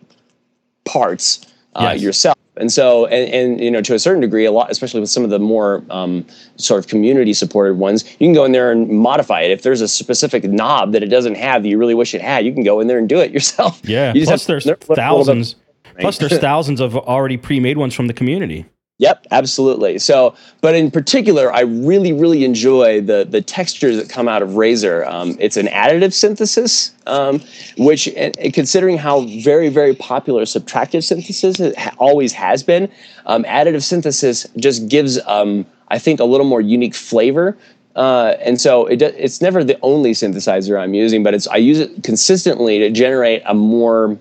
[0.86, 1.44] parts
[1.80, 2.02] uh, Yes.
[2.02, 2.36] yourself.
[2.58, 5.24] And so, and, and you know, to a certain degree, a lot, especially with some
[5.24, 6.26] of the more um,
[6.58, 9.52] sort of community supported ones, you can go in there and modify it.
[9.52, 12.46] If there's a specific knob that it doesn't have that you really wish it had,
[12.46, 13.80] you can go in there and do it yourself.
[13.86, 14.14] Yeah.
[14.14, 15.56] You Plus, there's to learn a little bit- thousands.
[16.00, 18.66] Plus, there's thousands of already pre-made ones from the community.
[19.00, 19.98] Yep, absolutely.
[19.98, 24.56] So, but in particular, I really, really enjoy the the textures that come out of
[24.56, 25.06] Razor.
[25.06, 27.42] Um, it's an additive synthesis, um,
[27.78, 31.62] which, and, and considering how very, very popular subtractive synthesis
[31.98, 32.92] always has been,
[33.26, 37.58] um, additive synthesis just gives, um, I think, a little more unique flavor.
[37.96, 41.80] Uh, and so it, it's never the only synthesizer I'm using, but it's I use
[41.80, 44.18] it consistently to generate a more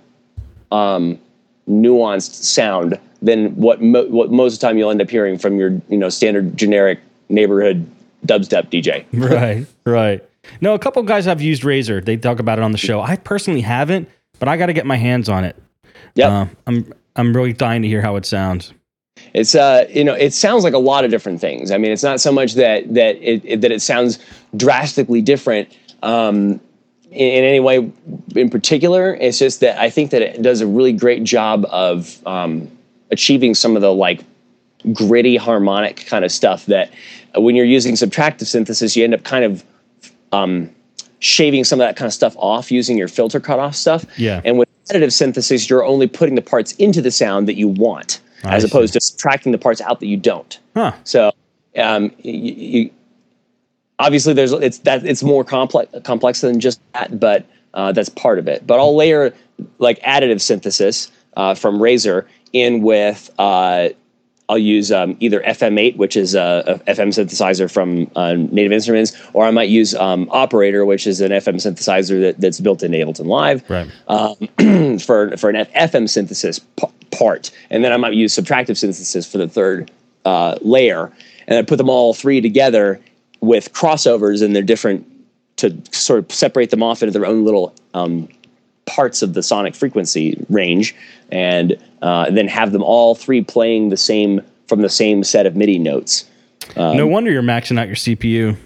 [0.71, 1.19] um,
[1.68, 5.57] nuanced sound than what mo- what most of the time you'll end up hearing from
[5.59, 7.87] your you know standard generic neighborhood
[8.26, 9.04] dubstep DJ.
[9.12, 9.66] Right.
[9.85, 10.24] right.
[10.61, 12.00] No, a couple guys have used Razor.
[12.00, 13.00] They talk about it on the show.
[13.02, 15.57] I personally haven't, but I got to get my hands on it.
[16.14, 16.31] Yep.
[16.31, 18.72] Uh, I'm I'm really dying to hear how it sounds.
[19.35, 21.70] It's uh you know it sounds like a lot of different things.
[21.70, 24.18] I mean it's not so much that that it, it- that it sounds
[24.57, 25.68] drastically different
[26.02, 26.61] um,
[27.11, 27.90] in, in any way
[28.35, 29.14] in particular.
[29.14, 32.71] It's just that I think that it does a really great job of um,
[33.11, 34.25] achieving some of the like
[34.92, 36.90] gritty harmonic kind of stuff that
[37.37, 39.64] uh, when you're using subtractive synthesis you end up kind of
[40.31, 40.73] um,
[41.21, 44.05] shaving some of that kind of stuff off using your filter cutoff stuff.
[44.16, 44.40] Yeah.
[44.44, 48.21] And with additive synthesis, you're only putting the parts into the sound that you want,
[48.44, 48.68] I as see.
[48.68, 50.59] opposed to subtracting the parts out that you don't.
[50.75, 50.92] Huh.
[51.05, 51.33] So,
[51.77, 52.90] um, you, you,
[53.98, 58.38] obviously, there's it's that it's more complex complex than just that, but uh, that's part
[58.38, 58.66] of it.
[58.66, 59.32] But I'll layer
[59.78, 63.30] like additive synthesis uh, from Razor in with.
[63.38, 63.90] Uh,
[64.50, 69.12] I'll use um, either FM8, which is a, a FM synthesizer from uh, Native Instruments,
[69.34, 72.92] or I might use um, Operator, which is an FM synthesizer that, that's built in
[72.92, 73.90] Ableton Live Right.
[74.08, 78.78] um, for for an F- FM synthesis p- part, and then I might use subtractive
[78.78, 79.90] synthesis for the third
[80.24, 81.12] uh, layer,
[81.46, 83.00] and I put them all three together
[83.40, 85.07] with crossovers and they're different
[85.57, 88.29] to sort of separate them off into their own little um,
[88.87, 90.94] parts of the sonic frequency range,
[91.31, 95.57] and uh, then have them all three playing the same from the same set of
[95.57, 96.29] MIDI notes.
[96.77, 98.57] no wonder you're maxing out your CPU.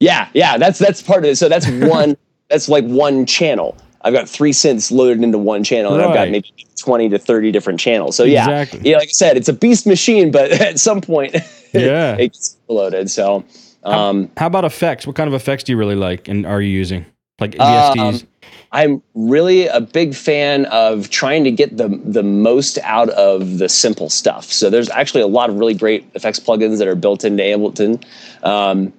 [0.00, 1.36] Yeah, yeah, that's that's part of it.
[1.36, 2.16] So that's one.
[2.48, 3.76] that's like one channel.
[4.04, 7.52] I've got three synths loaded into one channel, and I've got maybe twenty to thirty
[7.52, 8.16] different channels.
[8.16, 8.90] So yeah, Exactly.
[8.90, 11.34] yeah, like I said, it's a beast machine, but at some point,
[11.72, 12.14] Yeah.
[12.16, 13.10] it gets loaded.
[13.10, 13.44] So.
[13.84, 15.06] Um, How about effects?
[15.06, 17.04] What kind of effects do you really like and are you using?
[17.40, 18.26] Like Um, VSTs?
[18.72, 23.68] I'm really a big fan of trying to get the the most out of the
[23.68, 24.44] simple stuff.
[24.44, 28.02] So there's actually a lot of really great effects plugins that are built into Ableton,
[28.42, 28.92] um,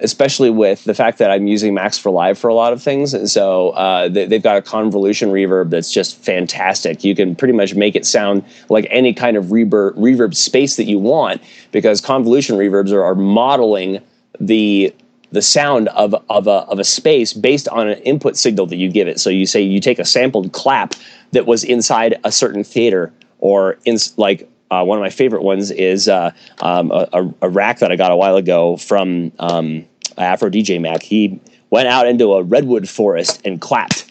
[0.00, 3.12] especially with the fact that I'm using Max for Live for a lot of things.
[3.12, 7.04] And so uh, they, they've got a convolution reverb that's just fantastic.
[7.04, 10.84] You can pretty much make it sound like any kind of reverb reverb space that
[10.84, 14.00] you want because convolution reverbs are, are modeling
[14.40, 14.94] the
[15.30, 18.90] the sound of of a of a space based on an input signal that you
[18.90, 19.20] give it.
[19.20, 20.94] So you say you take a sampled clap
[21.32, 25.70] that was inside a certain theater, or in like uh, one of my favorite ones
[25.70, 29.84] is uh, um, a, a- rack that I got a while ago from um,
[30.18, 31.02] AfroDJMac.
[31.02, 34.10] He went out into a redwood forest and clapped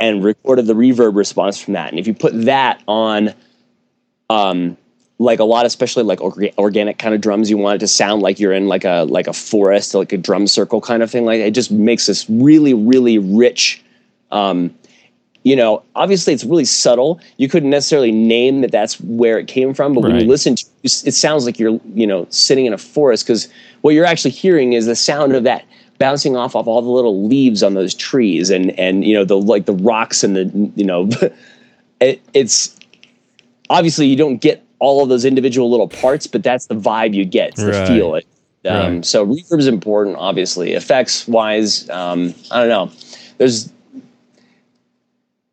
[0.00, 1.90] and recorded the reverb response from that.
[1.90, 3.34] And if you put that on
[4.30, 4.76] um,
[5.18, 7.48] like a lot, especially like organic kind of drums.
[7.48, 10.18] You want it to sound like you're in like a like a forest, like a
[10.18, 11.24] drum circle kind of thing.
[11.24, 13.82] Like it just makes this really really rich.
[14.30, 14.74] Um,
[15.42, 17.20] you know, obviously it's really subtle.
[17.36, 20.66] You couldn't necessarily name that that's where it came from, but when you listen to
[20.82, 23.48] it, it sounds like you're you know sitting in a forest because
[23.82, 25.64] what you're actually hearing is the sound of that
[25.98, 29.38] bouncing off of all the little leaves on those trees and and you know the
[29.38, 31.08] like the rocks and the you know
[32.00, 32.76] it, it's
[33.70, 37.24] obviously you don't get all of those individual little parts, but that's the vibe you
[37.24, 37.86] get, it's the Right.
[37.86, 38.14] feel.
[38.14, 38.26] It.
[38.66, 39.04] Um, Right.
[39.04, 40.72] So reverb is important, obviously.
[40.72, 42.90] Effects wise, um, I don't know.
[43.38, 43.70] There's,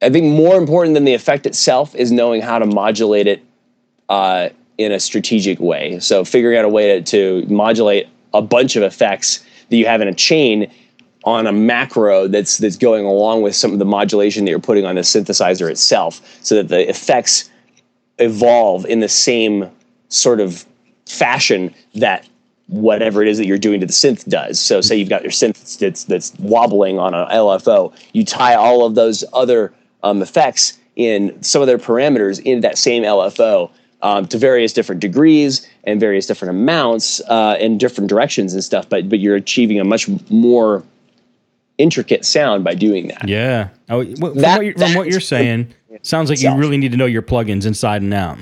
[0.01, 3.43] I think more important than the effect itself is knowing how to modulate it
[4.09, 5.99] uh, in a strategic way.
[5.99, 10.01] So figuring out a way to, to modulate a bunch of effects that you have
[10.01, 10.69] in a chain
[11.25, 14.85] on a macro that's that's going along with some of the modulation that you're putting
[14.85, 17.49] on the synthesizer itself, so that the effects
[18.19, 19.69] evolve in the same
[20.09, 20.65] sort of
[21.07, 22.27] fashion that
[22.67, 24.59] whatever it is that you're doing to the synth does.
[24.59, 28.85] So say you've got your synth that's that's wobbling on an LFO, you tie all
[28.85, 29.73] of those other
[30.03, 33.69] um, effects in some of their parameters into that same LFO
[34.01, 38.87] um, to various different degrees and various different amounts uh, in different directions and stuff.
[38.87, 40.83] But but you're achieving a much more
[41.77, 43.27] intricate sound by doing that.
[43.27, 43.69] Yeah.
[43.89, 46.97] Oh, from, that, what, you're, from what you're saying, sounds like you really need to
[46.97, 48.37] know your plugins inside and out.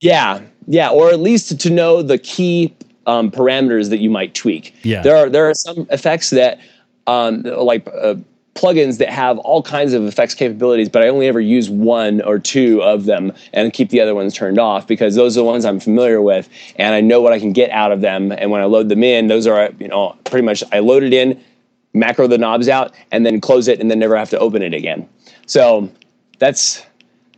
[0.00, 2.74] Yeah, yeah, or at least to know the key
[3.06, 4.74] um, parameters that you might tweak.
[4.82, 6.60] Yeah, there are there are some effects that
[7.06, 8.14] um, like uh,
[8.54, 12.38] plugins that have all kinds of effects capabilities, but I only ever use one or
[12.38, 15.64] two of them and keep the other ones turned off because those are the ones
[15.64, 18.32] I'm familiar with and I know what I can get out of them.
[18.32, 21.12] And when I load them in, those are you know pretty much I load it
[21.12, 21.42] in,
[21.98, 24.74] macro the knobs out, and then close it, and then never have to open it
[24.74, 25.08] again.
[25.46, 25.90] So
[26.38, 26.84] that's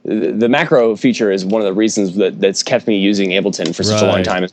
[0.04, 3.82] the macro feature is one of the reasons that that's kept me using Ableton for
[3.82, 4.08] such right.
[4.08, 4.46] a long time.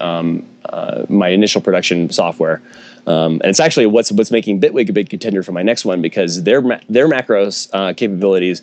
[0.00, 2.60] Um, uh, my initial production software.
[3.06, 6.02] Um, and it's actually what's what's making Bitwig a big contender for my next one
[6.02, 8.62] because their their macros uh, capabilities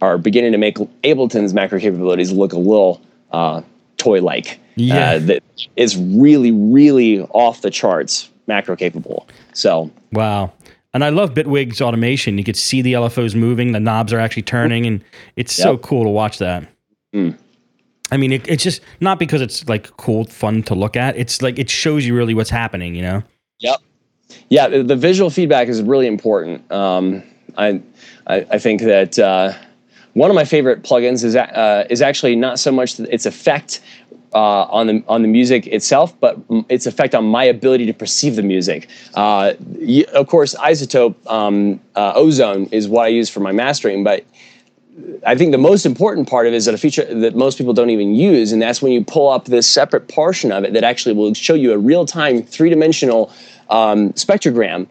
[0.00, 3.62] are beginning to make Ableton's macro capabilities look a little uh,
[3.96, 4.60] toy-like.
[4.76, 5.42] Yeah, uh, that
[5.74, 9.26] is really really off the charts macro capable.
[9.54, 10.52] So wow.
[10.92, 12.36] And I love Bitwig's automation.
[12.36, 15.04] You could see the LFOs moving, the knobs are actually turning, and
[15.36, 15.64] it's yep.
[15.64, 16.66] so cool to watch that.
[17.14, 17.38] Mm.
[18.10, 21.16] I mean, it, it's just not because it's like cool, fun to look at.
[21.16, 23.22] It's like it shows you really what's happening, you know?
[23.60, 23.76] Yep.
[24.48, 26.70] Yeah, the visual feedback is really important.
[26.72, 27.22] Um,
[27.56, 27.80] I,
[28.26, 29.52] I, I think that uh,
[30.14, 33.80] one of my favorite plugins is uh, is actually not so much its effect
[34.32, 36.38] uh, on the on the music itself, but
[36.68, 38.88] its effect on my ability to perceive the music.
[39.14, 39.54] Uh,
[40.14, 44.24] of course, iZotope um, uh, Ozone is what I use for my mastering, but
[45.26, 47.72] I think the most important part of it is that a feature that most people
[47.72, 50.84] don't even use, and that's when you pull up this separate portion of it that
[50.84, 53.32] actually will show you a real time three dimensional
[53.68, 54.86] um, spectrogram.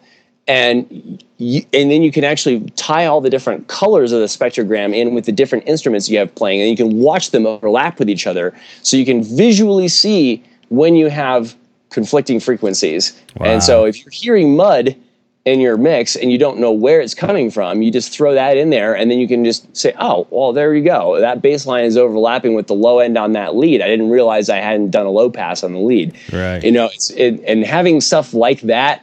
[0.50, 4.92] And you, and then you can actually tie all the different colors of the spectrogram
[4.92, 8.10] in with the different instruments you have playing, and you can watch them overlap with
[8.10, 11.54] each other, so you can visually see when you have
[11.90, 13.16] conflicting frequencies.
[13.36, 13.46] Wow.
[13.46, 14.96] And so if you're hearing mud
[15.44, 18.56] in your mix and you don't know where it's coming from, you just throw that
[18.56, 21.20] in there and then you can just say, oh, well, there you go.
[21.20, 23.82] That bass line is overlapping with the low end on that lead.
[23.82, 26.16] I didn't realize I hadn't done a low pass on the lead.
[26.32, 26.62] Right.
[26.62, 29.02] You know, it's it, and having stuff like that,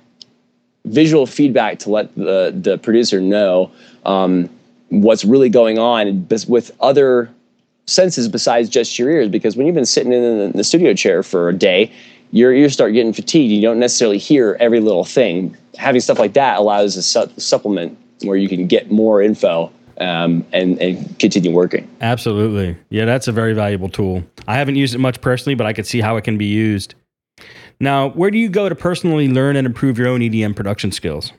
[0.87, 3.71] visual feedback to let the the producer know
[4.05, 4.49] um,
[4.89, 7.29] what's really going on with other
[7.87, 9.29] senses besides just your ears.
[9.29, 11.91] Because when you've been sitting in the, studio chair for a day,
[12.31, 13.51] your ears start getting fatigued.
[13.51, 15.55] You don't necessarily hear every little thing.
[15.77, 20.45] Having stuff like that allows a su- supplement where you can get more info um,
[20.51, 21.87] and, and continue working.
[22.01, 22.77] Absolutely.
[22.89, 24.23] Yeah, that's a very valuable tool.
[24.47, 26.95] I haven't used it much personally, but I could see how it can be used.
[27.79, 31.31] Now, where do you go to personally learn and improve your own EDM production skills?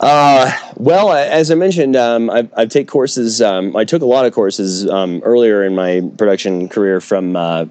[0.00, 3.42] Uh, well, as I mentioned, um, I, I, take courses.
[3.42, 7.66] Um, I took a lot of courses um, earlier in my production career from uh,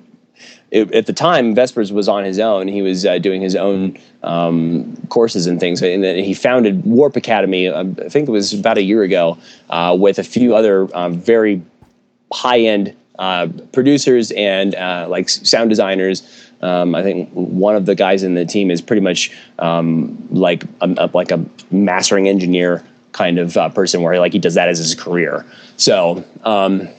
[0.72, 2.68] it, at the time, Vespers was on his own.
[2.68, 5.82] He was uh, doing his own um, courses and things.
[5.82, 9.38] And then he founded Warp Academy, uh, I think it was about a year ago,
[9.70, 11.62] uh, with a few other um, very
[12.32, 16.49] high end uh, producers and uh, like sound designers.
[16.62, 20.64] Um, I think one of the guys in the team is pretty much um, like
[20.82, 24.78] a, like a mastering engineer kind of uh, person, where like he does that as
[24.78, 25.46] his career.
[25.78, 26.90] So um,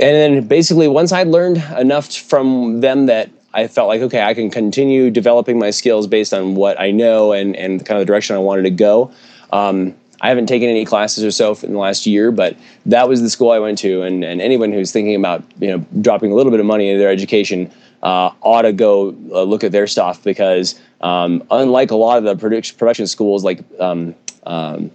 [0.00, 4.34] and then basically once I learned enough from them that I felt like okay, I
[4.34, 8.10] can continue developing my skills based on what I know and and kind of the
[8.10, 9.10] direction I wanted to go.
[9.52, 13.22] Um, I haven't taken any classes or so in the last year, but that was
[13.22, 16.34] the school I went to, and, and anyone who's thinking about you know dropping a
[16.34, 17.70] little bit of money into their education
[18.02, 22.24] uh, ought to go uh, look at their stuff because um, unlike a lot of
[22.24, 24.90] the production schools like um, um,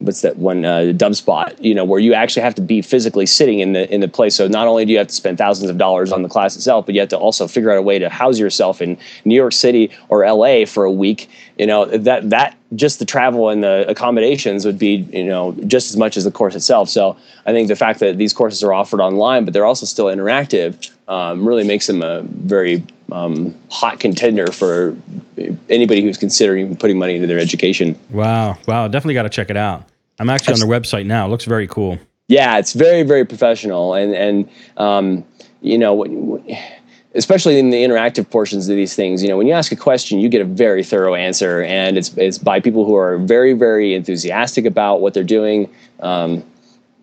[0.00, 3.58] what's that one uh, Dubspot you know where you actually have to be physically sitting
[3.58, 4.36] in the in the place.
[4.36, 6.86] So not only do you have to spend thousands of dollars on the class itself
[6.86, 9.52] but you have to also figure out a way to house yourself in New York
[9.52, 11.28] City or LA for a week.
[11.58, 15.90] You know that that just the travel and the accommodations would be you know just
[15.90, 16.88] as much as the course itself.
[16.88, 20.06] So I think the fact that these courses are offered online but they're also still
[20.06, 24.96] interactive um, really makes them a very um, hot contender for
[25.68, 27.98] anybody who's considering putting money into their education.
[28.10, 29.84] Wow, wow, definitely got to check it out.
[30.18, 31.26] I'm actually on their website now.
[31.26, 31.98] It looks very cool.
[32.28, 35.24] Yeah, it's very very professional, and and um,
[35.60, 36.42] you know.
[37.14, 40.20] especially in the interactive portions of these things, you know, when you ask a question,
[40.20, 43.94] you get a very thorough answer, and it's it's by people who are very very
[43.94, 45.68] enthusiastic about what they're doing.
[46.00, 46.44] Um,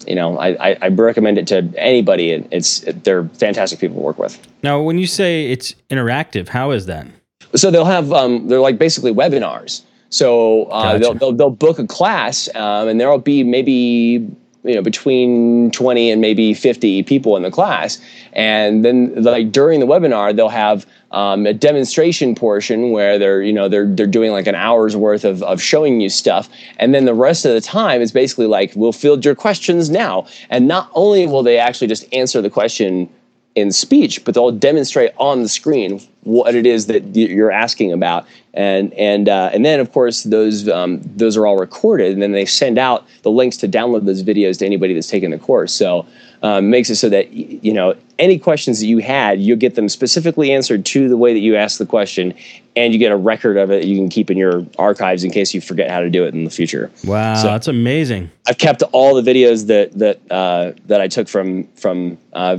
[0.08, 2.32] you know, I, I, I recommend it to anybody.
[2.52, 4.40] It's they're fantastic people to work with.
[4.64, 7.08] Now, when you say it's interactive, how is that?
[7.56, 9.82] So they'll have um, they're like basically webinars.
[10.10, 11.00] So uh, gotcha.
[11.00, 14.28] they'll, they'll, they'll book a class, um, and there'll be maybe
[14.66, 18.00] you know between 20 and maybe 50 people in the class.
[18.34, 23.54] And then like during the webinar they'll have um, a demonstration portion where they're you
[23.54, 26.50] know they're they're doing like an hour's worth of, of showing you stuff.
[26.78, 30.28] And then the rest of the time is basically like we'll field your questions now.
[30.50, 33.10] And not only will they actually just answer the question
[33.56, 38.26] in speech, but they'll demonstrate on the screen what it is that you're asking about,
[38.54, 42.34] and and uh, and then of course those um, those are all recorded, and then
[42.34, 45.72] they send out the links to download those videos to anybody that's taken the course.
[45.72, 46.06] So
[46.44, 49.88] um, makes it so that you know any questions that you had, you'll get them
[49.88, 52.34] specifically answered to the way that you asked the question,
[52.76, 55.54] and you get a record of it you can keep in your archives in case
[55.54, 56.92] you forget how to do it in the future.
[57.06, 58.32] Wow, so that's amazing.
[58.48, 62.58] I've kept all the videos that that uh, that I took from from uh,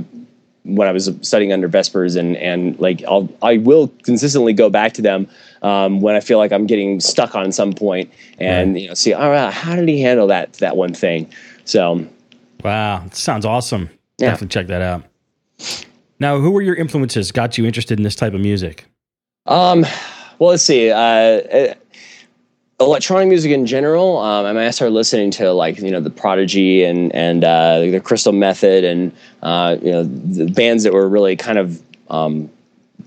[0.67, 4.93] when I was studying under Vespers and and like I'll I will consistently go back
[4.93, 5.27] to them
[5.61, 8.81] um, when I feel like I'm getting stuck on some point and right.
[8.81, 11.31] you know see all right how did he handle that that one thing?
[11.65, 12.05] So.
[12.63, 13.89] Wow sounds awesome.
[14.17, 14.31] Yeah.
[14.31, 15.03] definitely check that out.
[16.19, 18.85] Now who were your influences got you interested in this type of music?
[19.45, 19.85] Um
[20.39, 21.73] well let's see uh,
[22.79, 24.17] electronic music in general.
[24.17, 27.79] Um, I, mean, I started listening to like you know the Prodigy and and uh,
[27.79, 29.11] the Crystal Method and
[29.41, 32.49] uh, you know the bands that were really kind of um,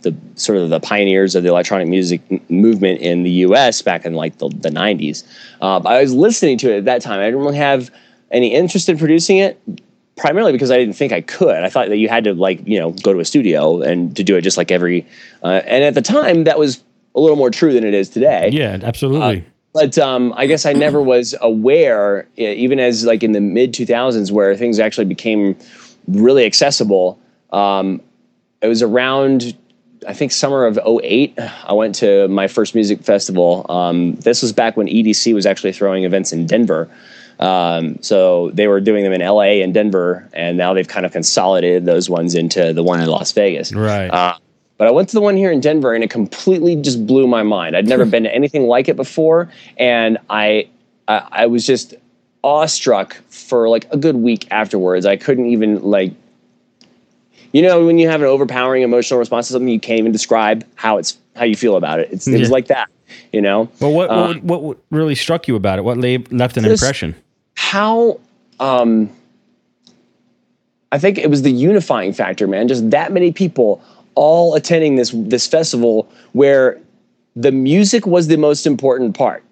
[0.02, 3.82] the sort of the pioneers of the electronic music movement in the U.S.
[3.82, 5.24] back in like the, the 90s.
[5.60, 7.20] Uh, I was listening to it at that time.
[7.20, 7.90] I didn't really have
[8.30, 9.60] any interest in producing it.
[10.16, 11.64] Primarily because I didn't think I could.
[11.64, 14.22] I thought that you had to like you know go to a studio and to
[14.22, 15.06] do it just like every.
[15.42, 16.82] Uh, and at the time, that was
[17.14, 18.50] a little more true than it is today.
[18.52, 19.46] Yeah, absolutely.
[19.72, 24.32] But um, I guess I never was aware, even as like in the mid 2000s,
[24.32, 25.56] where things actually became
[26.08, 27.20] really accessible.
[27.52, 28.00] Um,
[28.60, 29.56] it was around,
[30.06, 31.38] I think, summer of 08.
[31.38, 33.64] I went to my first music festival.
[33.68, 36.90] Um, this was back when EDC was actually throwing events in Denver.
[37.38, 41.12] Um, so they were doing them in LA and Denver, and now they've kind of
[41.12, 43.72] consolidated those ones into the one in Las Vegas.
[43.72, 44.08] Right.
[44.08, 44.36] Uh,
[44.80, 47.42] but I went to the one here in Denver and it completely just blew my
[47.42, 47.76] mind.
[47.76, 49.52] I'd never been to anything like it before.
[49.76, 50.70] And I,
[51.06, 51.92] I, I was just
[52.42, 55.04] awestruck for like a good week afterwards.
[55.04, 56.14] I couldn't even like
[57.52, 60.64] you know when you have an overpowering emotional response to something you can't even describe
[60.76, 62.88] how it's how you feel about it it's, it was like that
[63.32, 66.64] you know well what, uh, what, what really struck you about it what left an
[66.64, 67.12] impression
[67.56, 68.20] how
[68.60, 69.10] um
[70.92, 73.82] i think it was the unifying factor man just that many people
[74.14, 76.80] all attending this this festival where
[77.36, 79.44] the music was the most important part.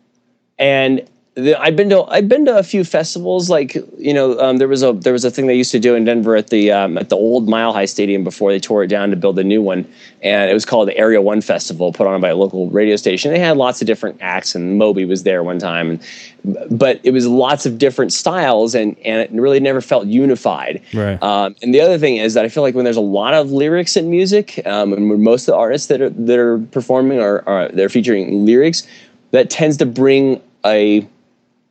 [0.59, 1.09] And
[1.39, 3.49] the, I've been to I've been to a few festivals.
[3.49, 5.95] Like you know, um, there was a there was a thing they used to do
[5.95, 8.89] in Denver at the um, at the old Mile High Stadium before they tore it
[8.89, 9.89] down to build a new one,
[10.21, 13.33] and it was called the Area One Festival, put on by a local radio station.
[13.33, 17.13] They had lots of different acts, and Moby was there one time, and, but it
[17.13, 20.83] was lots of different styles, and and it really never felt unified.
[20.93, 21.23] Right.
[21.23, 23.53] Um, and the other thing is that I feel like when there's a lot of
[23.53, 27.49] lyrics in music, um, and most of the artists that are that are performing are,
[27.49, 28.85] are they're featuring lyrics,
[29.31, 31.07] that tends to bring a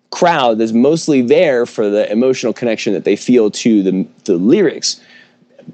[0.10, 5.02] crowd that's mostly there for the emotional connection that they feel to the, the lyrics.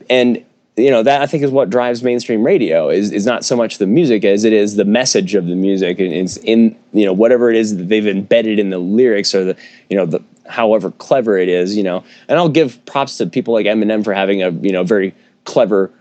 [0.09, 0.43] And
[0.75, 3.77] you know that I think is what drives mainstream radio is is not so much
[3.77, 5.99] the music as it is the message of the music.
[5.99, 9.43] And it's in you know whatever it is that they've embedded in the lyrics or
[9.43, 9.57] the
[9.89, 12.03] you know the however clever it is you know.
[12.27, 15.13] And I'll give props to people like Eminem for having a you know very
[15.45, 15.91] clever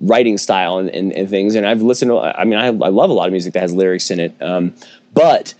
[0.00, 1.54] writing style and, and, and things.
[1.54, 3.72] And I've listened to I mean I, I love a lot of music that has
[3.72, 4.42] lyrics in it.
[4.42, 4.74] Um,
[5.14, 5.54] but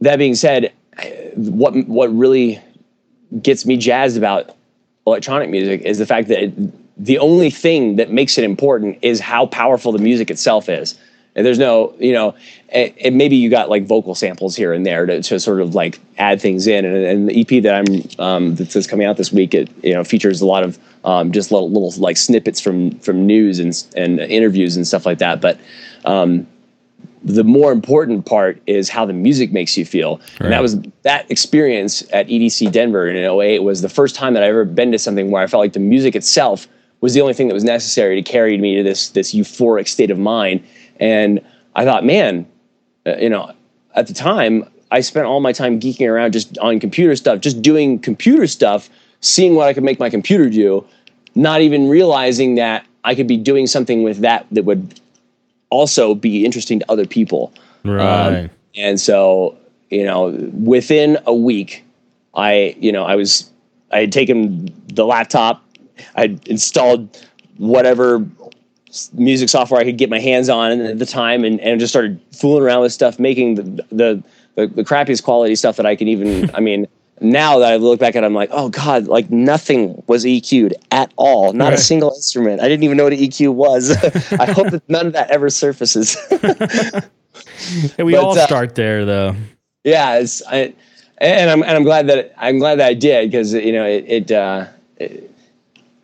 [0.00, 0.72] that being said
[1.34, 2.60] what what really
[3.40, 4.56] gets me jazzed about
[5.06, 9.20] electronic music is the fact that it, the only thing that makes it important is
[9.20, 10.98] how powerful the music itself is.
[11.34, 12.34] And there's no, you know,
[12.68, 15.98] and, maybe you got like vocal samples here and there to, to sort of like
[16.18, 16.84] add things in.
[16.84, 20.04] And, and the EP that I'm um, that's coming out this week, it you know
[20.04, 24.20] features a lot of um, just little, little like snippets from from news and and
[24.20, 25.40] interviews and stuff like that.
[25.40, 25.58] But
[26.04, 26.46] um,
[27.24, 30.16] the more important part is how the music makes you feel.
[30.16, 30.42] Right.
[30.42, 34.42] And that was that experience at EDC Denver in 08 was the first time that
[34.42, 36.66] I ever been to something where I felt like the music itself
[37.00, 40.10] was the only thing that was necessary to carry me to this this euphoric state
[40.10, 40.64] of mind.
[40.98, 41.40] And
[41.74, 42.46] I thought, man,
[43.06, 43.52] uh, you know,
[43.94, 47.62] at the time I spent all my time geeking around just on computer stuff, just
[47.62, 50.84] doing computer stuff, seeing what I could make my computer do,
[51.34, 55.00] not even realizing that I could be doing something with that that would
[55.72, 57.52] also be interesting to other people.
[57.84, 58.44] Right.
[58.44, 59.56] Um, and so,
[59.90, 61.84] you know, within a week,
[62.34, 63.50] I, you know, I was
[63.90, 65.62] I had taken the laptop,
[66.16, 67.24] I installed
[67.58, 68.24] whatever
[69.14, 72.20] music software I could get my hands on at the time, and, and just started
[72.32, 74.22] fooling around with stuff, making the the,
[74.54, 76.50] the, the crappiest quality stuff that I could even.
[76.54, 76.86] I mean,
[77.20, 80.74] now that I look back at it, I'm like, oh god, like nothing was EQ'd
[80.90, 81.74] at all, not right.
[81.74, 82.60] a single instrument.
[82.60, 83.90] I didn't even know what an EQ was.
[84.32, 86.16] I hope that none of that ever surfaces.
[86.30, 87.00] yeah,
[87.98, 89.36] we but, all uh, start there, though.
[89.84, 90.74] Yeah, it's I,
[91.18, 94.04] and I'm and I'm glad that I'm glad that I did because you know it.
[94.06, 95.28] it, uh, it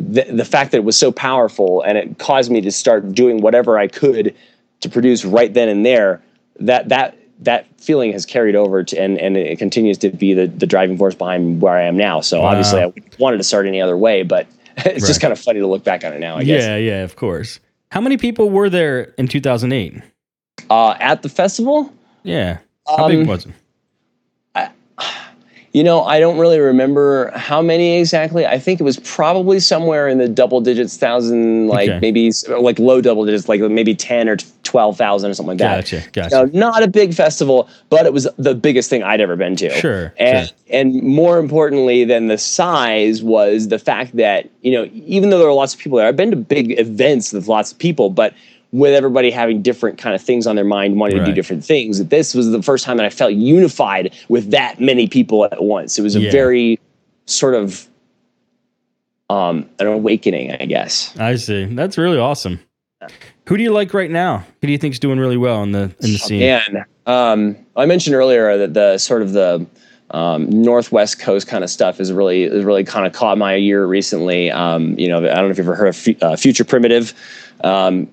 [0.01, 3.41] the, the fact that it was so powerful and it caused me to start doing
[3.41, 4.35] whatever I could
[4.81, 6.23] to produce right then and there
[6.61, 10.47] that that that feeling has carried over to, and, and it continues to be the,
[10.47, 12.21] the driving force behind where I am now.
[12.21, 12.49] So wow.
[12.49, 15.01] obviously I wanted to start any other way, but it's right.
[15.01, 16.65] just kind of funny to look back on it now, I guess.
[16.65, 17.61] Yeah, yeah, of course.
[17.91, 20.03] How many people were there in 2008?
[20.69, 21.93] Uh, at the festival?
[22.23, 22.59] Yeah.
[22.87, 23.53] How um, big was it?
[25.79, 28.45] You know, I don't really remember how many exactly.
[28.45, 32.01] I think it was probably somewhere in the double digits, thousand, like okay.
[32.01, 35.89] maybe like low double digits, like maybe ten or twelve thousand or something like that.
[35.89, 36.57] Gotcha, gotcha.
[36.59, 39.71] not a big festival, but it was the biggest thing I'd ever been to.
[39.71, 40.13] Sure.
[40.19, 40.57] And sure.
[40.69, 45.47] and more importantly than the size was the fact that you know even though there
[45.47, 48.35] were lots of people there, I've been to big events with lots of people, but
[48.73, 51.25] with everybody having different kind of things on their mind, wanting right.
[51.25, 52.05] to do different things.
[52.05, 55.99] This was the first time that I felt unified with that many people at once.
[55.99, 56.31] It was a yeah.
[56.31, 56.79] very
[57.27, 57.89] sort of
[59.31, 61.17] um, an awakening, I guess.
[61.19, 61.65] I see.
[61.67, 62.61] That's really awesome.
[63.47, 64.39] Who do you like right now?
[64.61, 66.43] Who do you think's doing really well in the in the scene?
[66.43, 69.67] And um, I mentioned earlier that the sort of the
[70.11, 73.87] um, Northwest Coast kind of stuff is really is really kind of caught my ear
[73.87, 74.51] recently.
[74.51, 77.15] Um, you know, I don't know if you've ever heard of uh, Phutureprimitive.
[77.65, 78.09] Um,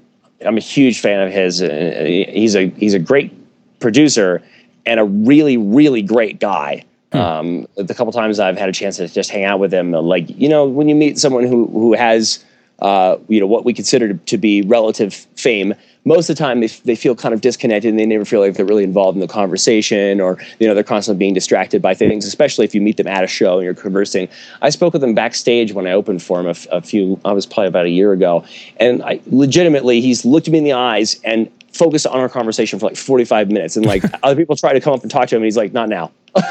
[0.45, 1.61] I'm a huge fan of his.
[1.61, 3.31] Uh, he's a he's a great
[3.79, 4.41] producer
[4.85, 6.83] and a really really great guy.
[7.11, 7.17] Hmm.
[7.17, 10.29] Um, the couple times I've had a chance to just hang out with him, like
[10.29, 12.43] you know, when you meet someone who who has
[12.79, 15.73] uh, you know what we consider to, to be relative fame,
[16.05, 18.53] most of the time they, they feel kind of disconnected and they never feel like
[18.53, 22.25] they're really involved in the conversation or you know they're constantly being distracted by things
[22.25, 24.27] especially if you meet them at a show and you're conversing.
[24.61, 27.45] I spoke with him backstage when i opened for him a, a few i was
[27.45, 28.45] probably about a year ago
[28.77, 32.85] and i legitimately he's looked me in the eyes and focused on our conversation for
[32.85, 35.41] like 45 minutes and like other people try to come up and talk to him
[35.41, 36.11] and he's like not now.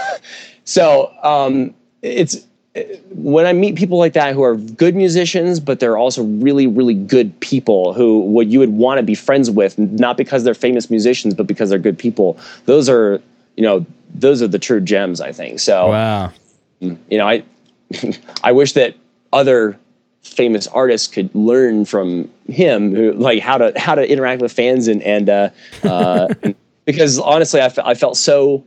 [0.65, 2.47] So um, it's
[3.11, 6.95] when I meet people like that who are good musicians, but they're also really, really
[6.95, 10.91] good people who what you would want to be friends with, not because they're famous
[10.91, 12.37] musicians, but because they're good people.
[12.65, 13.23] Those are,
[13.57, 15.61] you know, those are the true gems, I think.
[15.61, 16.33] So, wow.
[16.81, 17.45] you know, I,
[18.43, 18.97] I wish that
[19.33, 19.79] other
[20.23, 24.89] famous artists could learn from him, who, like how to how to interact with fans
[24.89, 25.51] and and uh,
[25.85, 26.27] uh,
[26.85, 28.65] because honestly, I, I felt so.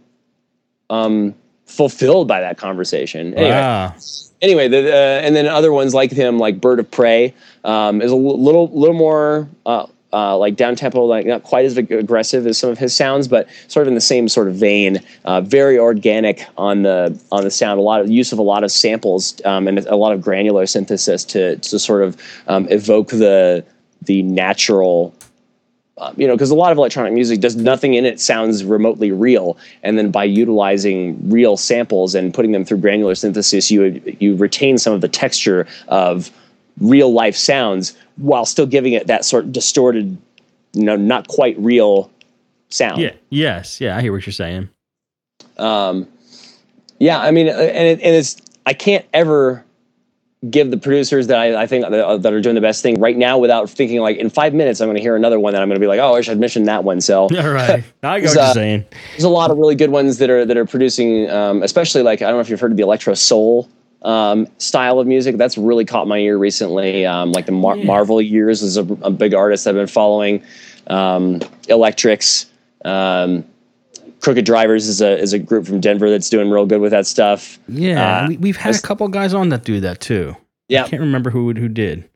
[0.89, 1.35] Um,
[1.67, 3.33] fulfilled by that conversation.
[3.33, 3.95] Anyway, wow.
[4.41, 8.11] anyway, the, uh, and then other ones like him, like Bird of Prey, um, is
[8.11, 12.57] a little little more uh, uh, like down tempo, like not quite as aggressive as
[12.57, 14.99] some of his sounds, but sort of in the same sort of vein.
[15.25, 17.79] Uh, very organic on the on the sound.
[17.79, 20.65] A lot of use of a lot of samples um, and a lot of granular
[20.65, 23.65] synthesis to to sort of um, evoke the
[24.03, 25.13] the natural
[25.97, 29.11] uh, you know, because a lot of electronic music does nothing in it sounds remotely
[29.11, 34.35] real, and then by utilizing real samples and putting them through granular synthesis, you you
[34.35, 36.31] retain some of the texture of
[36.79, 40.17] real life sounds while still giving it that sort of distorted,
[40.73, 42.11] you know, not quite real
[42.69, 43.01] sound.
[43.01, 43.13] Yeah.
[43.29, 43.81] Yes.
[43.81, 43.97] Yeah.
[43.97, 44.69] I hear what you're saying.
[45.57, 46.07] Um,
[46.99, 47.19] yeah.
[47.19, 49.63] I mean, uh, and it, and it's I can't ever
[50.51, 53.17] give the producers that I, I think that, that, are doing the best thing right
[53.17, 55.67] now without thinking like in five minutes I'm going to hear another one that I'm
[55.67, 57.01] going to be like oh I should mention that one.
[57.01, 57.83] So all right.
[58.03, 58.85] I got uh, saying.
[59.11, 62.21] there's a lot of really good ones that are that are producing um, especially like
[62.21, 63.67] I don't know if you've heard of the electro soul
[64.03, 65.37] um, style of music.
[65.37, 67.05] That's really caught my ear recently.
[67.05, 67.85] Um, like the Mar- yeah.
[67.85, 70.43] Marvel Years is a, a, big artist I've been following.
[70.87, 72.45] Um, Electrics
[72.85, 73.43] um,
[74.19, 77.07] Krooked Drivers is a is a group from Denver that's doing real good with that
[77.07, 77.59] stuff.
[77.67, 80.35] Yeah, uh, we, have had a couple guys on that do that too.
[80.67, 82.09] Yeah, I can't remember who who did.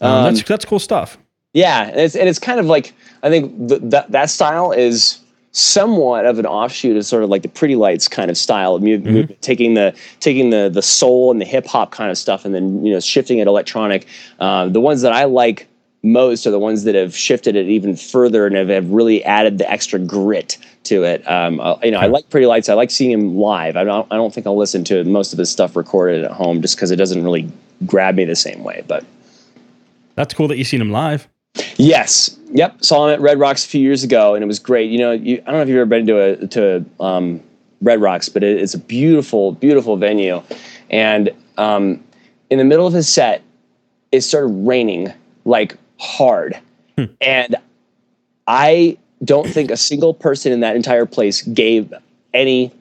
[0.00, 1.18] Um, um, that's that's cool stuff.
[1.52, 2.92] Yeah, and it's and it's kind of like
[3.22, 5.20] I think th- that that style is
[5.52, 8.82] somewhat of an offshoot of sort of like the Pretty Lights kind of style of
[8.82, 9.12] mu- mm-hmm.
[9.12, 12.54] movement, taking the taking the the soul and the hip hop kind of stuff, and
[12.54, 14.06] then you know shifting it electronic.
[14.40, 15.68] Uh, the ones that I like
[16.02, 19.58] most are the ones that have shifted it even further and have, have really added
[19.58, 21.28] the extra grit to it.
[21.30, 22.68] Um, uh, you know, I like Pretty Lights.
[22.68, 23.76] I like seeing him live.
[23.76, 24.06] I don't.
[24.10, 26.90] I don't think I'll listen to most of his stuff recorded at home just because
[26.90, 27.50] it doesn't really
[27.86, 28.84] grab me the same way.
[28.86, 29.04] But
[30.14, 31.28] that's cool that you've seen him live.
[31.76, 32.36] Yes.
[32.50, 32.84] Yep.
[32.84, 34.90] Saw him at Red Rocks a few years ago, and it was great.
[34.90, 37.40] You know, you, I don't know if you've ever been to a to um,
[37.80, 40.42] Red Rocks, but it, it's a beautiful, beautiful venue,
[40.90, 42.02] and um,
[42.50, 43.42] in the middle of his set,
[44.12, 45.12] it started raining
[45.44, 46.58] like hard,
[47.20, 47.56] and
[48.46, 51.92] I don't think a single person in that entire place gave
[52.32, 52.72] any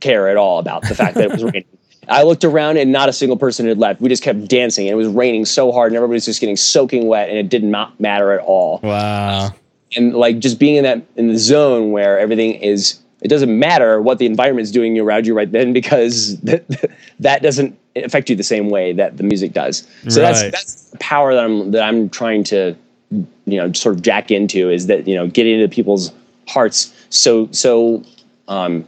[0.00, 1.64] care at all about the fact that it was raining.
[2.08, 4.00] I looked around and not a single person had left.
[4.00, 6.56] We just kept dancing and it was raining so hard and everybody was just getting
[6.56, 8.80] soaking wet and it did not matter at all.
[8.82, 9.54] Wow.
[9.96, 14.02] And like just being in that in the zone where everything is it doesn't matter
[14.02, 16.64] what the environment is doing around you right then because that,
[17.20, 19.86] that doesn't affect you the same way that the music does.
[20.08, 20.32] So Right.
[20.32, 22.74] that's that's the power that I'm that I'm trying to
[23.12, 26.12] you know sort of jack into is that you know getting into people's
[26.48, 28.02] hearts so so
[28.48, 28.86] um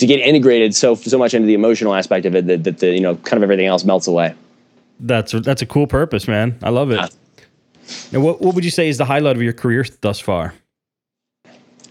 [0.00, 2.88] to get integrated so so much into the emotional aspect of it that, that the
[2.88, 4.34] you know kind of everything else melts away.
[4.98, 6.58] That's that's a cool purpose, man.
[6.62, 6.96] I love it.
[6.96, 7.08] Yeah.
[8.12, 10.54] Now, what what would you say is the highlight of your career thus far?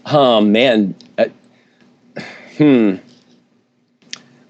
[0.06, 1.26] Oh man, uh,
[2.56, 2.96] hmm.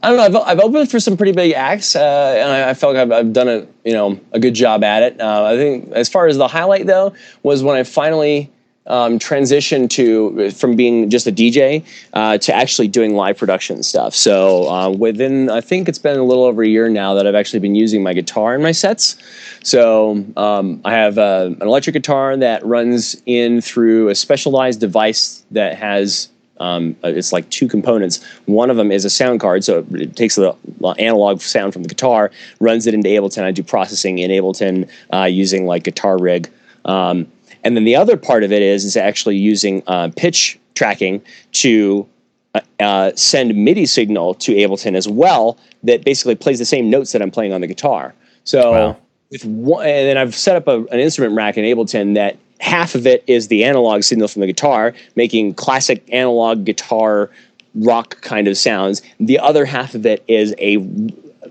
[0.03, 0.41] I don't know.
[0.41, 3.13] I've, I've opened for some pretty big acts, uh, and I, I felt like I've,
[3.13, 5.21] I've done a you know a good job at it.
[5.21, 8.51] Uh, I think as far as the highlight though was when I finally
[8.87, 11.85] um, transitioned to from being just a DJ
[12.15, 14.15] uh, to actually doing live production stuff.
[14.15, 17.35] So uh, within I think it's been a little over a year now that I've
[17.35, 19.17] actually been using my guitar in my sets.
[19.63, 25.45] So um, I have uh, an electric guitar that runs in through a specialized device
[25.51, 26.31] that has
[26.61, 28.25] um, uh, it's like two components.
[28.47, 30.55] One of them is a sound card, so it takes the
[30.99, 32.31] analog sound from the guitar,
[32.61, 33.43] runs it into Ableton.
[33.43, 36.49] I do processing in Ableton uh, using like Guitar Rig,
[36.85, 37.27] um,
[37.65, 41.21] and then the other part of it is is actually using uh, pitch tracking
[41.53, 42.07] to
[42.55, 45.59] uh, uh, send MIDI signal to Ableton as well.
[45.83, 48.15] That basically plays the same notes that I'm playing on the guitar.
[48.45, 48.97] So Wow.
[49.31, 52.95] with one, and then I've set up a, an instrument rack in Ableton that half
[52.95, 57.31] of it is the analog signal from the guitar, making classic analog guitar
[57.75, 59.03] rock kind of sounds.
[59.19, 60.77] The other half of it is a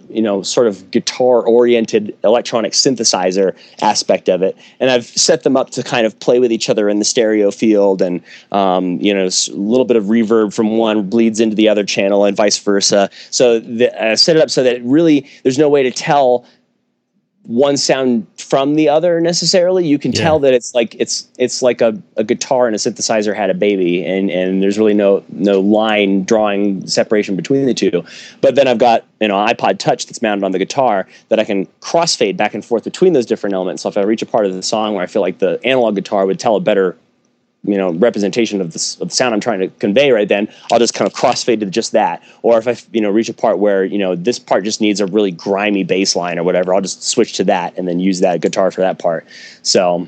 [0.10, 5.56] you know sort of guitar oriented electronic synthesizer aspect of it and i've set them
[5.58, 9.14] up to kind of play with each other in the stereo field and um, you
[9.14, 12.58] know a little bit of reverb from one bleeds into the other channel and vice
[12.60, 16.46] versa so the, i set it up so that really there's no way to tell
[17.50, 19.84] one sound from the other necessarily.
[19.84, 20.22] You can Yeah.
[20.22, 23.56] tell that it's like it's it's like a, a guitar and a synthesizer had a
[23.56, 28.04] baby, and and there's really no no line drawing separation between the two.
[28.42, 31.44] But then I've got you know iPod Touch that's mounted on the guitar that I
[31.44, 33.82] can crossfade back and forth between those different elements.
[33.82, 35.96] So if I reach a part of the song where I feel like the analog
[35.96, 36.96] guitar would tell a better
[37.64, 40.80] you know representation of the, of the sound I'm trying to convey right then, I'll
[40.80, 42.24] just kind of crossfade to just that.
[42.42, 45.00] Or if I you know reach a part where you know this part just needs
[45.00, 48.22] a really grimy bass line or whatever, I'll just switch to that and then use
[48.22, 49.26] that guitar for that part.
[49.62, 50.08] So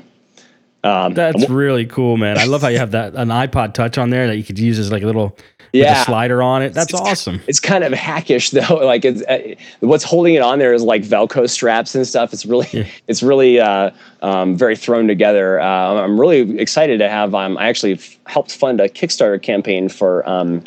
[0.84, 2.38] um, That's really cool, man.
[2.38, 4.78] I love how you have that an iPod Touch on there that you could use
[4.78, 5.36] as like a little
[5.72, 6.02] Yeah.
[6.02, 6.74] a slider on it.
[6.74, 7.40] That's It's- awesome.
[7.46, 8.76] it's kind of hackish though.
[8.76, 12.32] Like it's uh, what's holding it on there is like Velcro straps and stuff.
[12.32, 12.84] It's really Yeah.
[13.08, 13.90] it's really uh,
[14.22, 15.60] um, very thrown together.
[15.60, 17.34] Uh, I'm really excited to have.
[17.34, 20.28] Um, I actually f- helped fund a Kickstarter campaign for.
[20.28, 20.64] Um,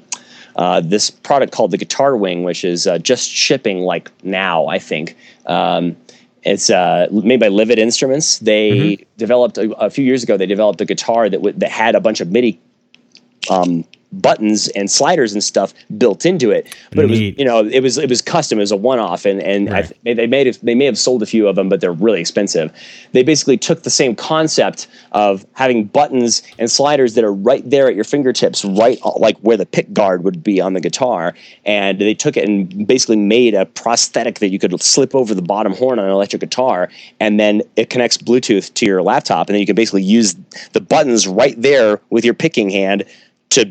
[0.58, 4.80] uh, this product called the Guitar Wing, which is uh, just shipping like now, I
[4.80, 5.18] think.
[5.48, 5.98] Um,
[6.46, 8.38] it's uh, made by Livid Instruments.
[8.40, 10.38] They developed a, a few years ago.
[10.38, 12.60] They developed a guitar that w- that had a bunch of MIDI
[13.50, 13.84] um,
[14.22, 16.76] buttons and sliders and stuff built into it.
[16.92, 18.60] But it was, you know, it was it was custom.
[18.60, 19.92] It was a one off, and and I, Right.
[20.04, 22.22] th- they, made it, they may have sold a few of them, but they're really
[22.22, 22.72] expensive.
[23.12, 27.88] They basically took the same concept of having buttons and sliders that are right there
[27.88, 31.34] at your fingertips, right uh, like where the pick guard would be on the guitar,
[31.66, 35.42] and they took it and basically made a prosthetic that you could slip over the
[35.42, 36.90] bottom horn on an electric guitar,
[37.20, 40.36] and then it connects Bluetooth to your laptop, and then you can basically use
[40.74, 43.04] the buttons right there with your picking hand
[43.50, 43.66] to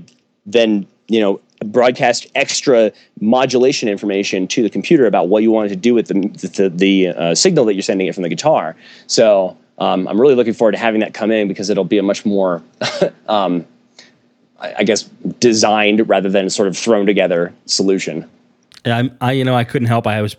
[0.47, 5.76] then you know broadcast extra modulation information to the computer about what you wanted to
[5.76, 8.76] do with the the, the uh, signal that you're sending it from the guitar.
[9.07, 12.03] So um, I'm really looking forward to having that come in because it'll be a
[12.03, 12.62] much more,
[13.28, 13.66] um,
[14.61, 15.03] I, guess,
[15.40, 18.28] designed rather than sort of thrown together solution.
[18.86, 20.07] I'm, I you know I couldn't help.
[20.07, 20.36] I was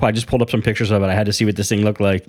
[0.00, 1.06] I just pulled up some pictures of it.
[1.06, 2.26] I had to see what this thing looked like.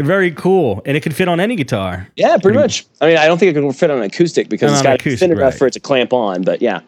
[0.00, 2.08] Very cool, and it could fit on any guitar.
[2.16, 2.86] Yeah, pretty much.
[3.00, 5.20] I mean, I don't think it can fit on an acoustic because it's got acoustic,
[5.20, 5.58] thin enough right.
[5.58, 6.42] for it to clamp on.
[6.42, 6.80] But yeah,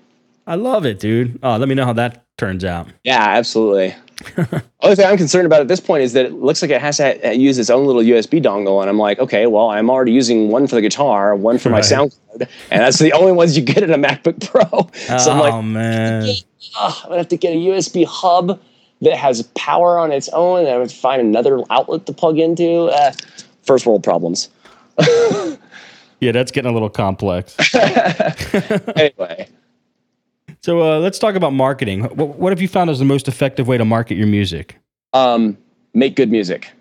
[0.47, 1.39] I love it, dude.
[1.43, 2.89] Oh, let me know how that turns out.
[3.05, 3.95] Yeah, absolutely.
[4.81, 6.97] Only thing I'm concerned about at this point is that it looks like it has
[6.97, 10.49] to use its own little USB dongle, and I'm like, okay, well, I'm already using
[10.49, 13.62] one for the guitar, one for my sound card, and that's the only ones you
[13.62, 14.91] get in a MacBook Pro.
[15.19, 16.29] So I'm like, oh man,
[16.79, 18.61] "Ugh, I'm gonna have to get a USB hub
[19.03, 22.86] that has power on its own, and I would find another outlet to plug into.
[22.86, 23.12] Uh,
[23.68, 24.49] first world problems.
[26.20, 27.57] yeah, that's getting a little complex.
[28.96, 29.46] Anyway,
[30.62, 32.03] So uh, let's talk about marketing.
[32.03, 34.76] What, what have you found as the most effective way to market your music?
[35.12, 35.57] Um,
[35.94, 36.72] make good music.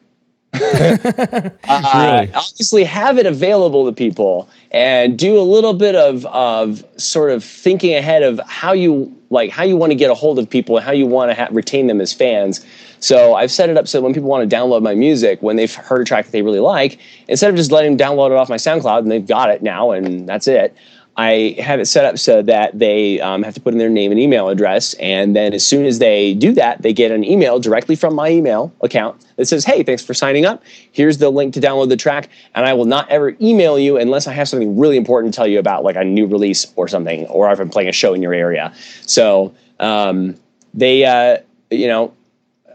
[0.54, 2.34] uh, really?
[2.34, 7.44] Obviously, have it available to people and do a little bit of of sort of
[7.44, 10.78] thinking ahead of how you like how you want to get a hold of people
[10.78, 12.66] and how you want to ha- retain them as fans.
[13.00, 15.74] So I've set it up so when people want to download my music, when they've
[15.74, 18.50] heard a track that they really like, instead of just letting them download it off
[18.50, 20.76] my SoundCloud and they've got it now and that's it,
[21.18, 24.12] I have it set up so that they um, have to put in their name
[24.12, 24.94] and email address.
[24.96, 28.30] And then as soon as they do that, they get an email directly from my
[28.30, 30.64] email account that says, Hey, thanks for signing up.
[30.92, 32.30] Here's the link to download the track.
[32.54, 35.48] And I will not ever email you unless I have something really important to tell
[35.48, 38.22] you about, like a new release or something, or if I'm playing a show in
[38.22, 38.72] your area.
[39.02, 40.36] So um,
[40.76, 41.38] they, uh,
[41.72, 42.14] you know,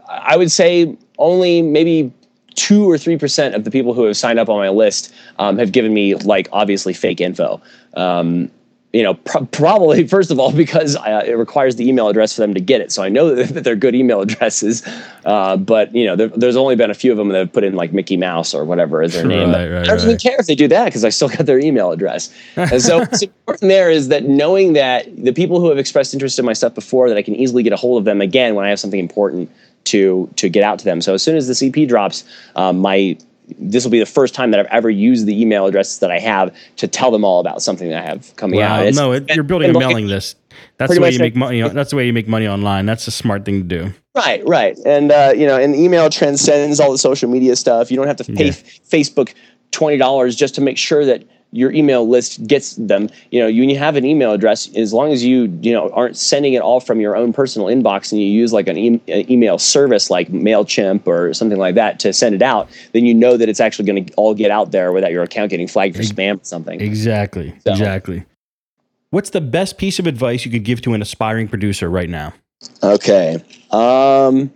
[0.09, 2.11] I would say only maybe
[2.55, 5.57] two or three percent of the people who have signed up on my list um,
[5.57, 7.61] have given me like obviously fake info.
[7.95, 8.49] Um,
[8.93, 12.41] you know, pr- probably first of all because uh, it requires the email address for
[12.41, 12.91] them to get it.
[12.91, 14.87] So I know that, they're good email addresses,
[15.25, 17.63] uh, but you know, there, there's only been a few of them that have put
[17.63, 19.49] in like Mickey Mouse or whatever is their name.
[19.49, 20.03] Right, I don't right.
[20.03, 22.33] even care if they do that because I still got their email address.
[22.55, 26.37] And so what's important there is that knowing that the people who have expressed interest
[26.37, 28.63] in my stuff before, that I can easily get a hold of them again when
[28.63, 29.49] I have something important
[29.85, 31.01] to to get out to them.
[31.01, 32.23] So as soon as the EP drops,
[32.55, 33.17] um, my
[33.59, 36.19] this will be the first time that I've ever used the email addresses that I
[36.19, 38.79] have to tell them all about something that I have coming wow.
[38.79, 38.85] out.
[38.87, 40.37] It's, no, it, you're building a mailing list.
[40.77, 41.61] That's the way you make money.
[41.61, 42.85] That's the way you make money online.
[42.85, 43.93] That's a smart thing to do.
[44.15, 47.91] Right, right, and uh, you know, and email transcends all the social media stuff.
[47.91, 48.51] You don't have to pay yeah.
[48.51, 49.33] Facebook
[49.71, 51.23] twenty dollars just to make sure that
[51.53, 53.09] your email list gets them.
[53.31, 55.89] You know, you, when you have an email address, as long as you you know
[55.89, 59.01] aren't sending it all from your own personal inbox and you use like an, e-
[59.07, 63.13] an email service like Mailchimp or something like that to send it out, then you
[63.13, 65.95] know that it's actually going to all get out there without your account getting flagged
[65.95, 66.81] for spam or something.
[66.81, 67.53] Exactly.
[67.63, 67.71] So.
[67.71, 68.25] Exactly.
[69.11, 72.33] What's the best piece of advice you could give to an aspiring producer right now?
[72.81, 73.43] Okay.
[73.69, 74.51] Um,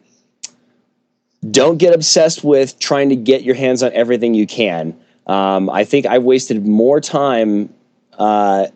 [1.51, 4.97] don't get obsessed with trying to get your hands on everything you can
[5.27, 7.73] um, I think I've wasted more time,
[8.17, 8.67] uh,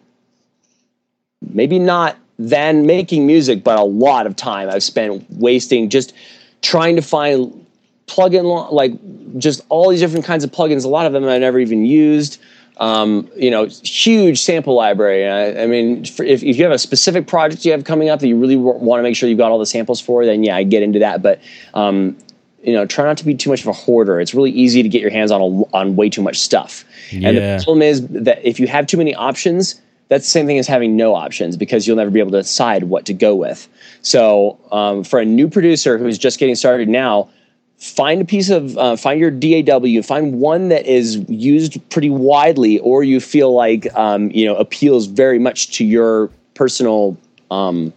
[1.41, 6.13] maybe not than making music, but a lot of time I've spent wasting just
[6.61, 7.65] trying to find
[8.07, 8.93] plugin like
[9.37, 10.83] just all these different kinds of plugins.
[10.83, 12.41] A lot of them I never even used.
[12.77, 15.27] Um, you know, huge sample library.
[15.27, 18.21] I, I mean, for, if, if you have a specific project you have coming up
[18.21, 20.43] that you really w- want to make sure you've got all the samples for, then
[20.43, 21.21] yeah, I get into that.
[21.21, 21.41] But
[21.75, 22.17] um,
[22.63, 24.19] you know, try not to be too much of a hoarder.
[24.19, 26.85] It's really easy to get your hands on a, on way too much stuff.
[27.11, 27.29] Yeah.
[27.29, 30.59] And the problem is that if you have too many options, that's the same thing
[30.59, 33.67] as having no options because you'll never be able to decide what to go with.
[34.01, 37.29] So, um, for a new producer who's just getting started now,
[37.77, 42.77] find a piece of uh, find your DAW, find one that is used pretty widely,
[42.79, 47.17] or you feel like um, you know appeals very much to your personal
[47.49, 47.93] um,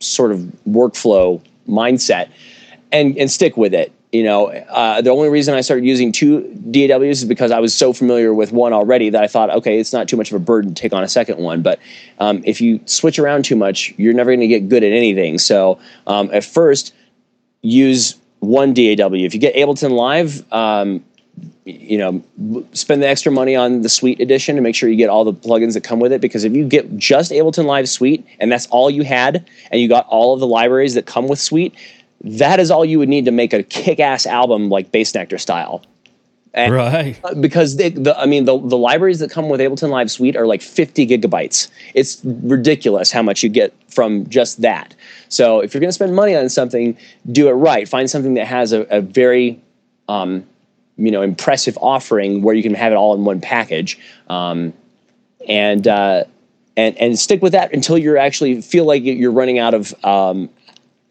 [0.00, 2.28] sort of workflow mindset
[2.92, 3.92] and and stick with it.
[4.12, 7.72] You know, uh, the only reason I started using two DAWs is because I was
[7.72, 10.44] so familiar with one already that I thought, okay, it's not too much of a
[10.44, 11.62] burden to take on a second one.
[11.62, 11.78] But
[12.18, 15.38] um, if you switch around too much, you're never going to get good at anything.
[15.38, 15.78] So
[16.08, 16.92] um, at first,
[17.62, 19.14] use one DAW.
[19.14, 21.04] If you get Ableton Live, um,
[21.64, 25.08] you know, spend the extra money on the Suite edition to make sure you get
[25.08, 26.20] all the plugins that come with it.
[26.20, 29.88] Because if you get just Ableton Live Suite and that's all you had, and you
[29.88, 31.74] got all of the libraries that come with Suite
[32.22, 35.82] that is all you would need to make a kick-ass album like Bassnectar style.
[36.52, 37.20] And right.
[37.40, 40.46] Because they, the, I mean, the, the libraries that come with Ableton Live Suite are
[40.46, 41.68] like 50 gigabytes.
[41.94, 44.94] It's ridiculous how much you get from just that.
[45.28, 46.96] So if you're going to spend money on something,
[47.30, 47.88] do it right.
[47.88, 49.60] Find something that has a, a very,
[50.08, 50.44] um,
[50.96, 53.98] you know, impressive offering where you can have it all in one package,
[54.28, 54.74] um,
[55.48, 56.24] and uh,
[56.76, 60.50] and and stick with that until you actually feel like you're running out of um,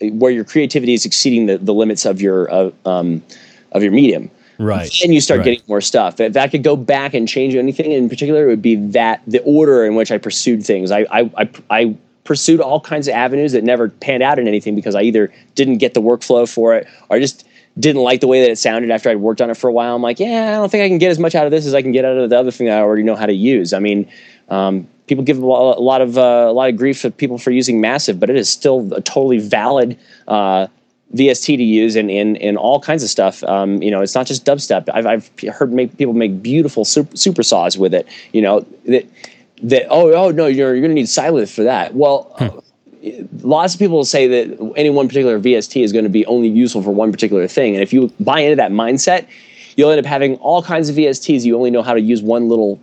[0.02, 3.24] where your creativity is exceeding the, the limits of your uh, um,
[3.72, 4.30] of your medium.
[4.58, 4.92] Right.
[5.04, 5.46] And you start right.
[5.46, 6.20] getting more stuff.
[6.20, 9.42] If I could go back and change anything in particular, it would be that the
[9.44, 10.92] order in which I pursued things.
[10.92, 11.96] I I, I, I
[12.26, 15.78] pursued all kinds of avenues that never panned out in anything because I either didn't
[15.78, 17.48] get the workflow for it or I just
[17.80, 19.96] didn't like the way that it sounded after I'd worked on it for a while.
[19.96, 21.74] I'm like, yeah, I don't think I can get as much out of this as
[21.74, 23.74] I can get out of the other thing that I already know how to use.
[23.74, 24.10] I mean,
[24.50, 27.82] um, people give a lot of uh, a lot of grief to people for using
[27.82, 29.98] Massive, but it is still a totally valid
[30.28, 30.68] uh,
[31.16, 33.44] VST to use in, in in all kinds of stuff.
[33.44, 34.88] Um, you know, it's not just dubstep.
[34.94, 38.08] I've I've heard make, people make beautiful super, super saws with it.
[38.32, 39.06] You know that
[39.64, 41.96] that oh oh no you're you're gonna need Sylenth for that.
[41.96, 42.34] Well.
[42.38, 42.60] Hmm.
[43.44, 46.84] Lots of people say that any one particular VST is going to be only useful
[46.84, 49.26] for one particular thing, and if you buy into that mindset,
[49.78, 51.46] you'll end up having all kinds of VSTs.
[51.46, 52.78] You only know how to use one little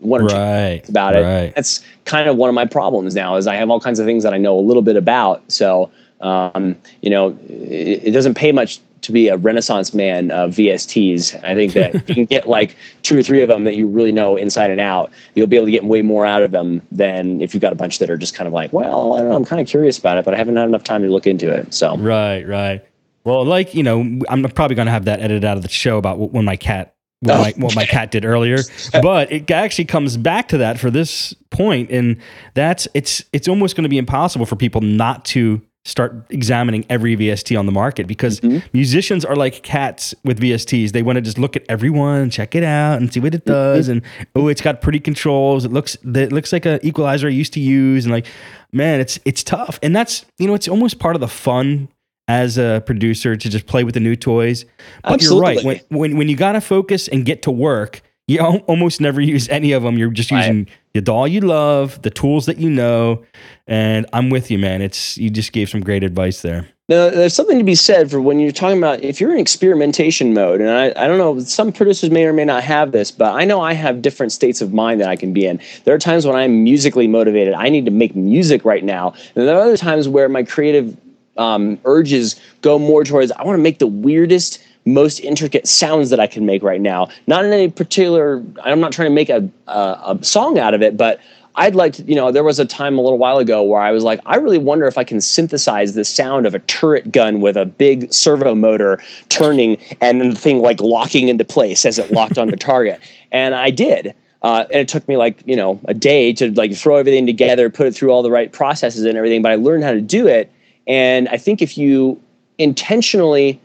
[0.00, 0.88] one or two Right.
[0.88, 1.22] about it.
[1.22, 1.54] Right.
[1.54, 4.22] That's kind of one of my problems now is I have all kinds of things
[4.24, 5.42] that I know a little bit about.
[5.50, 5.90] So,
[6.20, 11.42] um, you know, it, it doesn't pay much to be a renaissance man of VSTs.
[11.42, 14.12] I think that you can get like two or three of them that you really
[14.12, 15.10] know inside and out.
[15.34, 17.76] You'll be able to get way more out of them than if you've got a
[17.76, 19.98] bunch that are just kind of like, well, I don't know, I'm kind of curious
[19.98, 21.72] about it, but I haven't had enough time to look into it.
[21.72, 22.84] So, Right, right.
[23.24, 25.96] Well, like you know, I'm probably going to have that edited out of the show
[25.98, 28.58] about when my cat what, Oh, my, what my cat did earlier.
[28.92, 32.16] But it actually comes back to that for this point, and
[32.54, 37.16] that's it's it's almost going to be impossible for people not to start examining every
[37.16, 38.58] VST on the market because mm-hmm.
[38.72, 40.92] musicians are like cats with VSTs.
[40.92, 43.52] They want to just look at everyone, check it out, and see what it mm-hmm.
[43.52, 43.88] does.
[43.88, 44.02] And
[44.34, 45.64] oh, it's got pretty controls.
[45.64, 48.26] It looks it looks like an equalizer I used to use, and like
[48.72, 49.78] man, it's it's tough.
[49.82, 51.88] And that's you know, it's almost part of the fun
[52.30, 54.64] as a producer to just play with the new toys.
[55.02, 55.62] But you're right.
[55.64, 59.48] When, when when you got to focus and get to work, you almost never use
[59.48, 59.98] any of them.
[59.98, 63.24] You're just using the DAW you love, the tools that you know,
[63.66, 64.80] and I'm with you, man.
[64.80, 66.68] It's you just gave some great advice there.
[66.88, 70.34] Now, there's something to be said for when you're talking about if you're in experimentation
[70.34, 73.34] mode, and I, I don't know, some producers may or may not have this, but
[73.34, 75.60] I know I have different states of mind that I can be in.
[75.84, 77.54] There are times when I'm musically motivated.
[77.54, 79.14] I need to make music right now.
[79.34, 80.96] And there are other times where my creative
[81.40, 86.20] um, urges go more towards I want to make the weirdest, most intricate sounds that
[86.20, 87.08] I can make right now.
[87.26, 90.82] Not in any particular, I'm not trying to make a, a, a song out of
[90.82, 91.20] it, but
[91.56, 93.90] I'd like to, you know, there was a time a little while ago where I
[93.90, 97.40] was like, I really wonder if I can synthesize the sound of a turret gun
[97.40, 101.98] with a big servo motor turning and then the thing like locking into place as
[101.98, 103.00] it locked onto target.
[103.32, 104.14] And I did.
[104.42, 107.68] Uh, and it took me like, you know, a day to like throw everything together,
[107.68, 109.42] put it through all the right processes and everything.
[109.42, 110.52] But I learned how to do it.
[110.90, 112.20] And I think if you
[112.58, 113.60] intentionally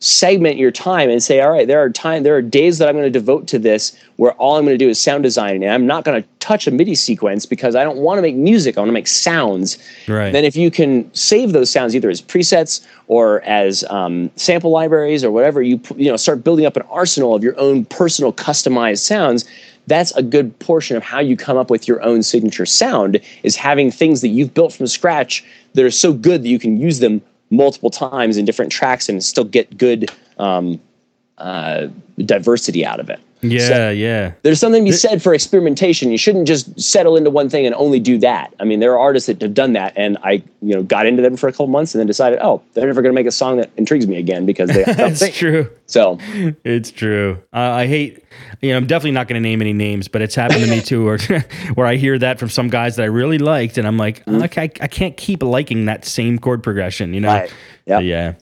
[0.00, 2.94] segment your time and say, all right, there are time, there are days that I'm
[2.94, 5.72] going to devote to this where all I'm going to do is sound design, and
[5.72, 8.78] I'm not going to touch a MIDI sequence because I don't want to make music.
[8.78, 9.76] I want to make sounds.
[10.08, 10.32] Right.
[10.32, 15.22] Then if you can save those sounds either as presets or as um, sample libraries
[15.22, 19.00] or whatever, you you know start building up an arsenal of your own personal customized
[19.00, 19.44] sounds.
[19.86, 23.56] That's a good portion of how you come up with your own signature sound is
[23.56, 27.00] having things that you've built from scratch that are so good that you can use
[27.00, 27.20] them
[27.50, 30.80] multiple times in different tracks and still get good um,
[31.38, 33.20] uh, diversity out of it.
[33.50, 34.32] Yeah, So- yeah.
[34.42, 36.10] There's something to be said for experimentation.
[36.10, 38.52] You shouldn't just settle into one thing and only do that.
[38.60, 41.22] I mean, there are artists that have done that, and I, you know, got into
[41.22, 43.32] them for a couple months and then decided, oh, they're never going to make a
[43.32, 44.84] song that intrigues me again because they.
[44.84, 45.70] That's true.
[45.86, 46.18] So
[46.64, 47.42] It's true.
[47.52, 48.24] Uh, I hate,
[48.62, 50.80] you know, I'm definitely not going to name any names, but it's happened to me
[50.80, 51.18] too, where,
[51.74, 54.42] where I hear that from some guys that I really liked, and I'm like, Mm-hmm.
[54.44, 57.28] okay, I, I can't keep liking that same chord progression, you know?
[57.28, 57.52] Right.
[57.86, 58.02] Yep.
[58.04, 58.34] Yeah.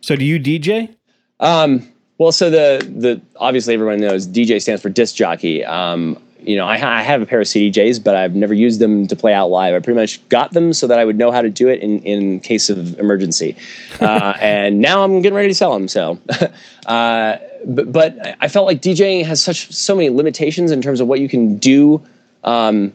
[0.00, 0.96] So do you DJ?
[1.38, 1.88] Um,
[2.20, 5.64] well, so the the obviously everyone knows DJ stands for disc jockey.
[5.64, 9.06] Um, you know, I, I have a pair of CDJs, but I've never used them
[9.06, 9.74] to play out live.
[9.74, 12.00] I pretty much got them so that I would know how to do it in,
[12.00, 13.56] in case of emergency.
[14.02, 15.88] Uh, and now I'm getting ready to sell them.
[15.88, 16.18] So,
[16.86, 21.08] uh, but, but I felt like DJing has such so many limitations in terms of
[21.08, 22.02] what you can do
[22.44, 22.92] um,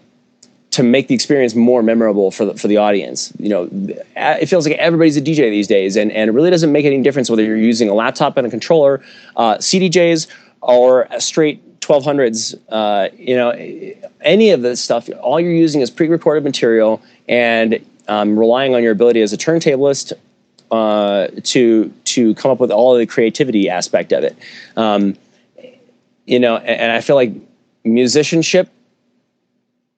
[0.75, 3.31] to make the experience more memorable for the, for the audience.
[3.39, 3.69] You know,
[4.17, 7.01] it feels like everybody's a DJ these days, and, and it really doesn't make any
[7.01, 9.01] difference whether you're using a laptop and a controller,
[9.37, 10.27] uh, CDJs,
[10.59, 12.59] or a straight 1200s.
[12.67, 13.51] Uh, you know,
[14.19, 18.91] any of this stuff, all you're using is pre-recorded material and um, relying on your
[18.91, 20.11] ability as a turntablist
[20.71, 24.35] uh, to to come up with all of the creativity aspect of it.
[24.75, 25.15] Um,
[26.25, 27.31] you know, and, and I feel like
[27.85, 28.67] musicianship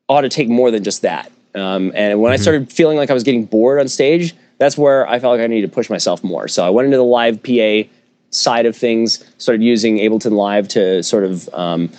[0.09, 1.31] ought to take more than just that.
[1.55, 5.07] Um, and when I started feeling like I was getting bored on stage, that's where
[5.07, 6.47] I felt like I needed to push myself more.
[6.47, 7.89] So I went into the live PA
[8.29, 11.89] side of things, started using Ableton Live to sort of um,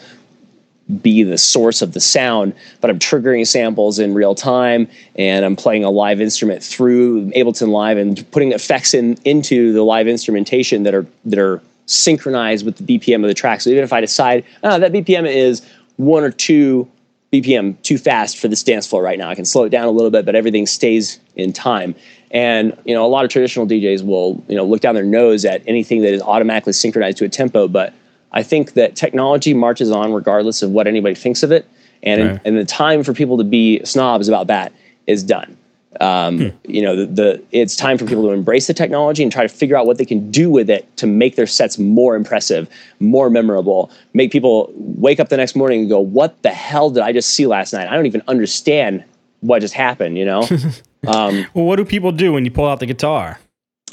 [1.03, 5.57] be the source of the sound, but I'm triggering samples in real time and I'm
[5.57, 10.85] playing a live instrument through Ableton Live and putting effects in into the live instrumentation
[10.85, 13.61] that are that are synchronized with the BPM of the track.
[13.61, 16.89] So even if I decide, oh, that BPM is one or two
[17.33, 19.29] BPM too fast for this dance floor right now.
[19.29, 21.95] I can slow it down a little bit, but everything stays in time.
[22.31, 25.45] And you know, a lot of traditional DJs will you know look down their nose
[25.45, 27.68] at anything that is automatically synchronized to a tempo.
[27.68, 27.93] But
[28.33, 31.68] I think that technology marches on regardless of what anybody thinks of it,
[32.03, 32.41] and Right.
[32.47, 34.72] and the time for people to be snobs about that
[35.07, 35.58] is done.
[36.01, 39.43] Um, You know, the, the it's time for people to embrace the technology and try
[39.43, 42.68] to figure out what they can do with it to make their sets more impressive,
[43.01, 47.03] more memorable, make people wake up the next morning and go, "What the hell did
[47.03, 47.89] I just see last night?
[47.89, 49.03] I don't even understand
[49.41, 50.43] what just happened." You know,
[51.07, 53.39] um, Well, what do people do when you pull out the guitar?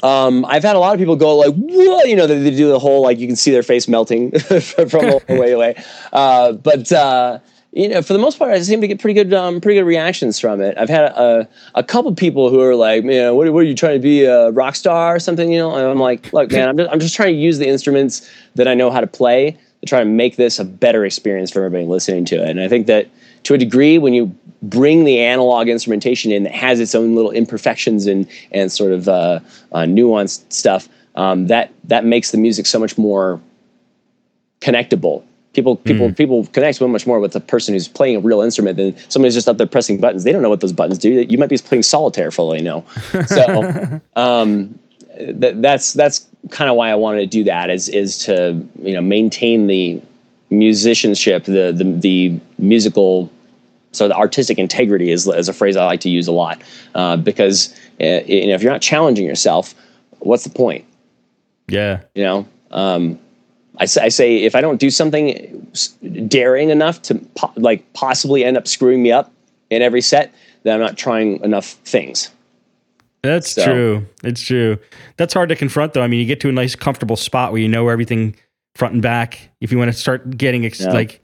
[0.02, 2.68] Um, I've had a lot of people go like, "Whoa!" You know, they, they do
[2.68, 4.38] the whole like you can see their face melting
[4.88, 5.82] from a way away.
[6.12, 7.38] Uh, but uh,
[7.76, 9.84] you know, for the most part, I seem to get pretty good, um, pretty good
[9.84, 10.78] reactions from it.
[10.78, 13.96] I've had a, a couple people who are like, "Man, what, what, are you trying
[13.96, 16.78] to be a rock star or something?" You know, and I'm like, "Look, man, I'm
[16.78, 19.86] just, I'm just trying to use the instruments that I know how to play to
[19.86, 22.86] try to make this a better experience for everybody listening to it." And I think
[22.86, 23.10] that
[23.42, 27.30] to a degree, when you bring the analog instrumentation in that has its own little
[27.30, 29.40] imperfections and and sort of uh,
[29.72, 33.38] uh, nuanced stuff, um, that that makes the music so much more
[34.62, 35.25] connectable
[35.56, 36.16] People people mm.
[36.16, 39.28] people connect so much more with a person who's playing a real instrument than somebody
[39.28, 40.22] who's just up there pressing buttons.
[40.22, 41.08] They don't know what those buttons do.
[41.10, 42.84] You might be playing solitaire for all they know.
[43.26, 44.78] So um,
[45.16, 48.92] th- that's that's kind of why I wanted to do that is is to you
[48.92, 50.00] know maintain the
[50.50, 53.32] musicianship, the the, the musical
[53.92, 56.60] so the artistic integrity is, is a phrase I like to use a lot
[56.94, 59.74] uh, because uh, you know if you're not challenging yourself,
[60.18, 60.84] what's the point?
[61.66, 62.46] Yeah, you know.
[62.72, 63.18] Um,
[63.78, 65.66] I say, I say if I don't do something
[66.28, 69.32] daring enough to po- like possibly end up screwing me up
[69.70, 72.30] in every set, then I'm not trying enough things.
[73.22, 73.64] That's so.
[73.64, 74.06] true.
[74.22, 74.78] It's true.
[75.16, 76.02] That's hard to confront, though.
[76.02, 78.36] I mean, you get to a nice, comfortable spot where you know everything
[78.74, 79.50] front and back.
[79.60, 80.92] If you want to start getting ex- yeah.
[80.92, 81.20] like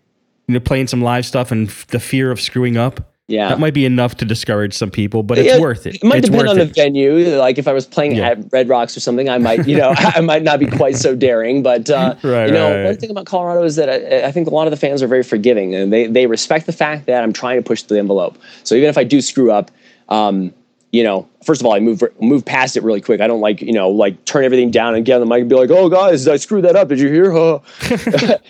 [0.49, 3.61] you know playing some live stuff and f- the fear of screwing up, yeah, that
[3.61, 5.95] might be enough to discourage some people, but it's yeah, worth it.
[5.97, 7.37] It might it's depend on the venue.
[7.39, 8.31] Like if I was playing yeah.
[8.31, 11.15] at Red Rocks or something, I might, you know, I might not be quite so
[11.15, 11.63] daring.
[11.63, 12.85] But uh, right, you know, right, right.
[12.87, 15.07] one thing about Colorado is that I, I, think a lot of the fans are
[15.07, 18.37] very forgiving, and they they respect the fact that I'm trying to push the envelope.
[18.65, 19.71] So even if I do screw up,
[20.09, 20.53] um,
[20.93, 23.21] you know, first of all, I move move past it really quick.
[23.21, 25.49] I don't like, you know, like turn everything down and get on the mic and
[25.49, 26.89] be like, "Oh, guys, I screwed that up.
[26.89, 27.61] Did you hear?" Huh?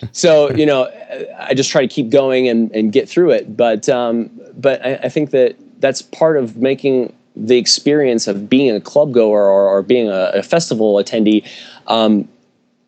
[0.11, 0.91] so, you know,
[1.39, 3.55] I just try to keep going and, and get through it.
[3.55, 8.75] But um, but I, I, think that that's part of making the experience of being
[8.75, 11.47] a club goer or, or being a, a, festival attendee
[11.87, 12.27] um,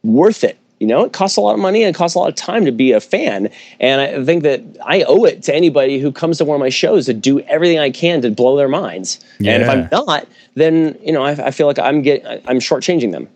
[0.04, 2.28] worth it you know, it costs a lot of money and it costs a lot
[2.28, 3.50] of time to be a fan.
[3.80, 6.70] And I think that I owe it to anybody who comes to one of my
[6.70, 9.20] shows to do everything I can to blow their minds.
[9.40, 9.54] Yeah.
[9.54, 13.12] And if I'm not, then you know, I, I feel like I'm get I'm shortchanging
[13.12, 13.30] them.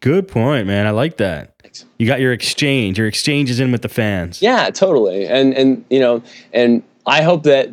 [0.00, 0.86] Good point, man.
[0.86, 1.56] I like that.
[1.58, 1.84] Thanks.
[1.98, 2.98] You got your exchange.
[2.98, 4.40] Your exchange is in with the fans.
[4.40, 5.26] Yeah, totally.
[5.26, 6.22] And and you know,
[6.54, 7.70] and I hope that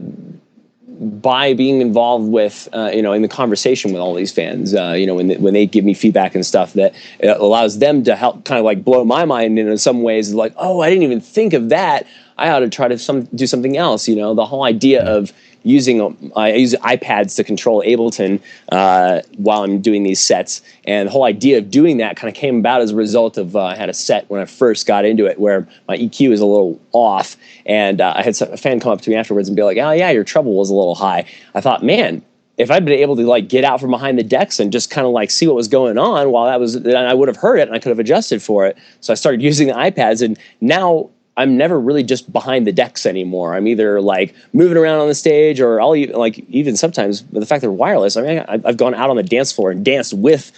[1.21, 4.91] by being involved with uh, you know in the conversation with all these fans uh,
[4.97, 8.43] you know when when they give me feedback and stuff that allows them to help
[8.43, 11.53] kind of like blow my mind in some ways like oh I didn't even think
[11.53, 12.05] of that.
[12.37, 14.33] I ought to try to some do something else you know?
[14.33, 15.31] The whole idea of
[15.63, 18.41] using I use iPads to control Ableton
[18.71, 20.61] uh, while I'm doing these sets.
[20.85, 23.55] And the whole idea of doing that kind of came about as a result of
[23.55, 26.39] uh, I had a set when I first got into it where my EQ is
[26.39, 27.35] a little off,
[27.65, 29.91] and uh, I had a fan come up to me afterwards and be like, "Oh
[29.91, 32.23] yeah, your treble was a little high." I thought, man.
[32.57, 35.07] If I'd been able to like get out from behind the decks and just kind
[35.07, 37.57] of like see what was going on while that was, then I would have heard
[37.57, 38.77] it and I could have adjusted for it.
[38.99, 41.09] So I started using the iPads, and now
[41.39, 43.55] I'm never really just behind the decks anymore.
[43.55, 47.45] I'm either like moving around on the stage, or I'll even like even sometimes the
[47.45, 48.17] fact they're wireless.
[48.17, 50.51] I mean, I, have gone out on the dance floor and danced with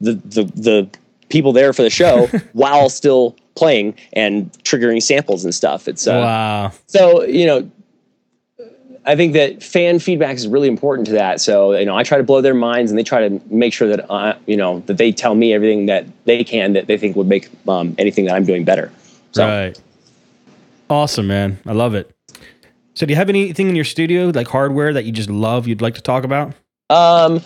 [0.00, 0.88] the the the
[1.28, 5.86] people there for the show while still playing and triggering samples and stuff.
[5.86, 6.72] It's uh, wow.
[6.86, 7.70] So you know,
[9.04, 11.38] I think that fan feedback is really important to that.
[11.42, 13.88] So you know, I try to blow their minds, and they try to make sure
[13.88, 17.14] that uh, you know that they tell me everything that they can that they think
[17.14, 18.90] would make um, anything that I'm doing better.
[19.32, 19.80] So, right.
[20.90, 21.58] Awesome, man.
[21.66, 22.10] I love it.
[22.94, 25.66] So, do you have anything in your studio, like hardware, that you just love?
[25.66, 26.54] You'd like to talk about?
[26.90, 27.42] Um,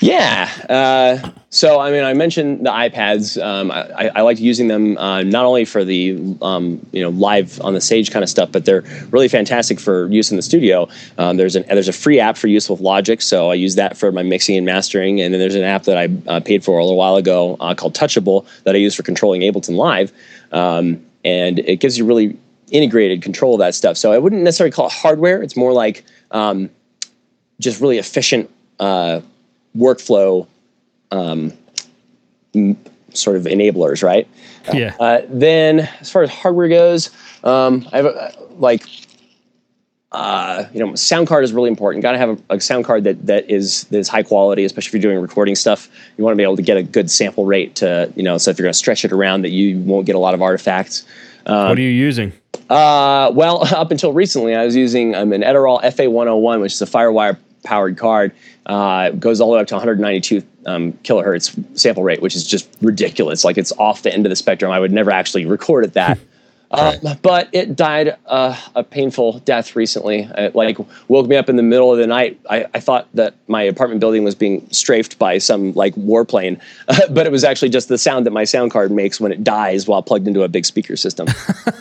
[0.00, 0.50] yeah.
[0.68, 3.42] Uh, so, I mean, I mentioned the iPads.
[3.42, 7.60] Um, I, I like using them uh, not only for the um, you know live
[7.62, 10.88] on the stage kind of stuff, but they're really fantastic for use in the studio.
[11.18, 13.96] Um, there's an there's a free app for use with Logic, so I use that
[13.96, 15.20] for my mixing and mastering.
[15.20, 17.74] And then there's an app that I uh, paid for a little while ago uh,
[17.74, 20.12] called Touchable that I use for controlling Ableton Live,
[20.52, 22.38] um, and it gives you really
[22.70, 23.96] integrated control of that stuff.
[23.96, 25.42] So I wouldn't necessarily call it hardware.
[25.42, 26.70] It's more like um,
[27.60, 28.50] just really efficient
[28.80, 29.20] uh,
[29.76, 30.46] workflow
[31.10, 31.52] um,
[32.54, 32.78] m-
[33.12, 34.28] sort of enablers, right?
[34.72, 34.94] Yeah.
[34.98, 37.10] Uh, then as far as hardware goes,
[37.44, 38.82] um, I have a, like
[40.12, 42.02] uh, you know, sound card is really important.
[42.02, 44.88] Got to have a, a, sound card that that is that is high quality, especially
[44.88, 45.88] if you're doing recording stuff.
[46.16, 48.50] You want to be able to get a good sample rate to, you know, so
[48.50, 51.04] if you're going to stretch it around, that you won't get a lot of artifacts.
[51.44, 52.32] Um, what are you using?
[52.68, 56.86] Uh, well, up until recently, I was using um, an Edirol FA101, which is a
[56.86, 58.32] FireWire powered card.
[58.64, 62.68] Uh, goes all the way up to 192 um, kilohertz sample rate, which is just
[62.82, 63.44] ridiculous.
[63.44, 64.72] Like it's off the end of the spectrum.
[64.72, 66.18] I would never actually record at that.
[66.70, 70.28] Um, but it died uh, a painful death recently.
[70.36, 72.40] It like woke me up in the middle of the night.
[72.50, 76.60] I, I thought that my apartment building was being strafed by some like warplane,
[77.10, 79.86] but it was actually just the sound that my sound card makes when it dies
[79.86, 81.28] while plugged into a big speaker system.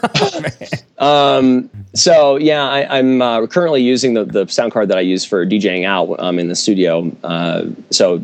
[0.99, 5.25] um, so yeah, I, am uh, currently using the, the sound card that I use
[5.25, 7.11] for DJing out um, in the studio.
[7.23, 8.23] Uh, so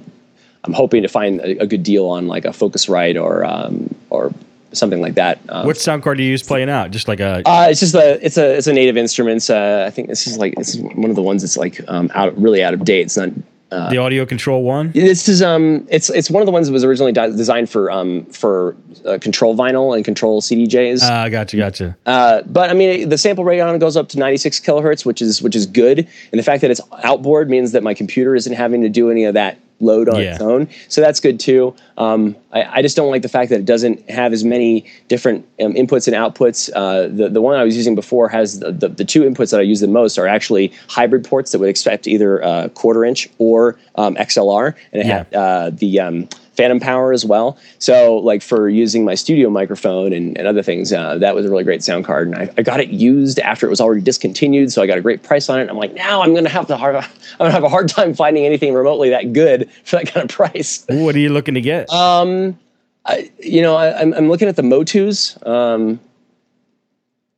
[0.64, 4.32] I'm hoping to find a, a, good deal on like a Focusrite or um, or
[4.74, 5.40] something like that.
[5.50, 6.92] Um, what sound card do you use playing out?
[6.92, 7.42] Just like a?
[7.48, 9.50] Uh, it's just a it's a it's a Native Instruments.
[9.50, 12.38] Uh, I think this is like it's one of the ones that's like um, out
[12.40, 13.02] really out of date.
[13.02, 13.30] It's not.
[13.72, 14.92] Uh, the audio control one.
[14.92, 17.90] This is um, it's it's one of the ones that was originally di- designed for
[17.90, 21.00] um for uh, control vinyl and control CDJs.
[21.04, 21.98] Ah, uh, gotcha, gotcha.
[22.06, 25.22] Uh, but I mean, the sample rate on it goes up to 96 kilohertz, which
[25.22, 28.54] is which is good, and the fact that it's outboard means that my computer isn't
[28.54, 30.34] having to do any of that load on yeah.
[30.34, 30.70] its own.
[30.88, 31.76] So that's good too.
[31.98, 35.48] Um, I, I, just don't like the fact that it doesn't have as many different
[35.62, 36.70] um, inputs and outputs.
[36.76, 39.60] Uh, the the one I was using before has the, the, the two inputs that
[39.60, 43.30] I use the most are actually hybrid ports that would expect either uh, quarter inch
[43.38, 45.18] or um, XLR, and it yeah.
[45.18, 46.30] had uh, the um,
[46.62, 47.58] phantom power as well.
[47.80, 51.50] So like for using my studio microphone and, and other things, uh, that was a
[51.50, 52.28] really great sound card.
[52.28, 54.72] And I, I, got it used after it was already discontinued.
[54.72, 55.72] So I got a great price on it.
[55.72, 56.96] I'm like, now I'm going to have to hard,
[57.40, 60.36] I'm to have a hard time finding anything remotely that good for that kind of
[60.36, 60.86] price.
[60.88, 61.92] What are you looking to get?
[61.92, 62.60] Um,
[63.08, 65.48] I, you know, I, am looking at the MOTUs.
[65.48, 66.00] Um,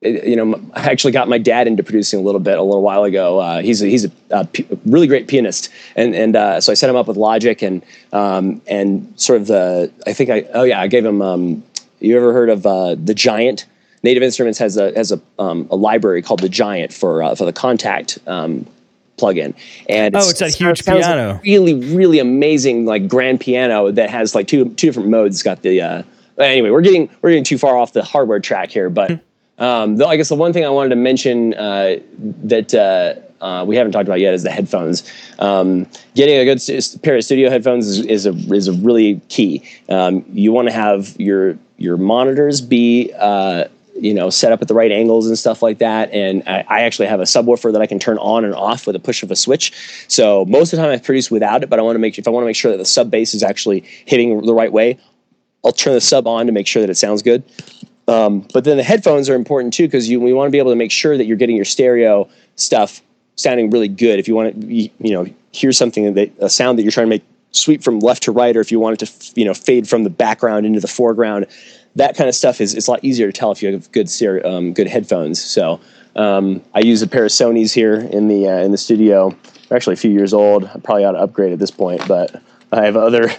[0.04, 3.04] you know, I actually got my dad into producing a little bit a little while
[3.04, 3.39] ago.
[3.39, 6.76] Uh, he's a, he's a, a p- really great pianist, and and uh, so I
[6.76, 10.64] set him up with Logic and um, and sort of the I think I oh
[10.64, 11.22] yeah I gave him.
[11.22, 11.64] Um,
[11.99, 13.66] you ever heard of uh, the Giant?
[14.04, 17.45] Native Instruments has a has a um, a library called the Giant for uh, for
[17.45, 18.68] the Kontakt um,
[19.18, 19.54] plugin.
[19.89, 21.34] And oh, it's, a huge piano.
[21.34, 25.36] Like really, really amazing, like grand piano that has like two two different modes.
[25.36, 26.04] It's got the uh,
[26.38, 26.70] anyway.
[26.70, 29.18] We're getting we're getting too far off the hardware track here, but hmm.
[29.64, 31.95] Um, though I guess the one thing I wanted to mention uh,
[32.43, 35.09] that uh, uh, we haven't talked about yet is the headphones.
[35.39, 36.61] Um, getting a good
[37.01, 39.64] pair of studio headphones is, is, a is a really key.
[39.88, 44.68] Um, you want to have your your monitors be uh, you know set up at
[44.68, 46.11] the right angles and stuff like that.
[46.11, 48.97] And I, I, actually have a subwoofer that I can turn on and off with
[48.97, 49.72] a push of a switch.
[50.09, 52.28] So most of the time I produce without it, but I want to make if
[52.28, 54.99] I want to make sure that the sub bass is actually hitting the right way,
[55.64, 57.43] I'll turn the sub on to make sure that it sounds good.
[58.08, 60.72] Um, but then the headphones are important too because you we want to be able
[60.72, 63.01] to make sure that you're getting your stereo stuff
[63.36, 64.20] sounding really good.
[64.20, 67.10] If you want to, you know, hear something that a sound that you're trying to
[67.10, 69.88] make sweep from left to right, or if you want it to, you know, fade
[69.88, 71.47] from the background into the foreground,
[71.95, 74.10] that kind of stuff is it's a lot easier to tell if you have good
[74.10, 75.41] stereo, um, good headphones.
[75.41, 75.80] So
[76.16, 79.36] um, I use a pair of Sony's here in the uh, in the studio.
[79.68, 80.66] They're actually a few years old.
[80.66, 82.41] I probably ought to upgrade at this point, but
[82.72, 83.32] I have other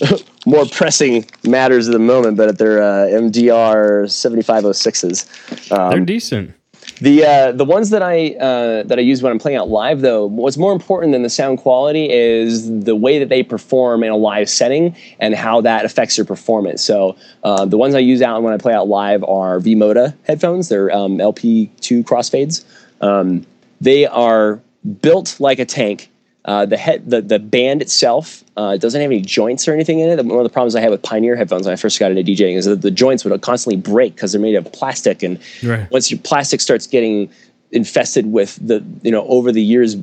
[0.46, 5.72] more pressing matters at the moment, but at their uh, MDR 7506s.
[5.72, 6.54] Um, they're decent.
[7.00, 10.02] The uh, the ones that I uh, that I use when I'm playing out live,
[10.02, 14.10] though, what's more important than the sound quality is the way that they perform in
[14.10, 16.82] a live setting and how that affects your performance.
[16.82, 20.68] So uh, the ones I use out when I play out live are V-Moda headphones.
[20.68, 22.64] They're um, LP2 crossfades.
[23.00, 23.46] Um,
[23.80, 24.60] they are
[25.00, 26.08] built like a tank
[26.44, 30.18] uh, the head, the, the band itself uh, doesn't have any joints or anything in
[30.18, 30.24] it.
[30.24, 32.56] One of the problems I had with Pioneer headphones when I first got into DJing
[32.56, 35.88] is that the joints would constantly break because they're made of plastic, and right.
[35.90, 37.30] once your plastic starts getting
[37.70, 39.96] infested with the you know over the years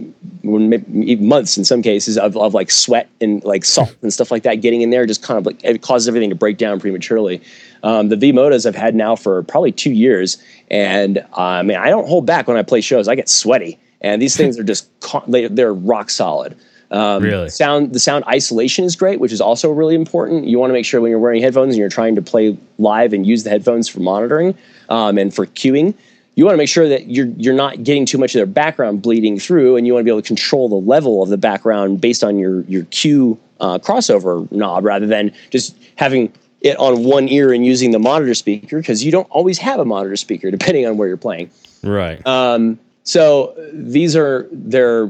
[0.44, 4.42] even months in some cases of, of like sweat and like salt and stuff like
[4.42, 7.40] that getting in there just kind of like it causes everything to break down prematurely.
[7.84, 10.42] Um, the v-modas i've had now for probably two years.
[10.72, 13.08] And uh, i mean i don't hold back when i play shows.
[13.08, 14.90] I get sweaty and these things are just
[15.28, 16.56] they're rock solid.
[16.92, 20.48] Um, really, sound the sound isolation is great, which is also really important.
[20.48, 23.14] You want to make sure when you're wearing headphones and you're trying to play live
[23.14, 24.58] and use the headphones for monitoring
[24.90, 25.94] um, and for cueing.
[26.36, 29.02] You want to make sure that you're you're not getting too much of their background
[29.02, 32.02] bleeding through, and you want to be able to control the level of the background
[32.02, 37.30] based on your your cue uh, crossover knob, rather than just having it on one
[37.30, 40.86] ear and using the monitor speaker because you don't always have a monitor speaker depending
[40.86, 41.50] on where you're playing.
[41.84, 42.26] Right.
[42.26, 42.80] Um,
[43.10, 45.08] so these are they're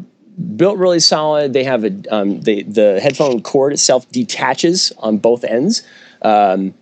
[0.55, 1.51] built really solid.
[1.51, 5.83] They have a um, the the headphone cord itself detaches on both ends.
[6.21, 6.73] Um,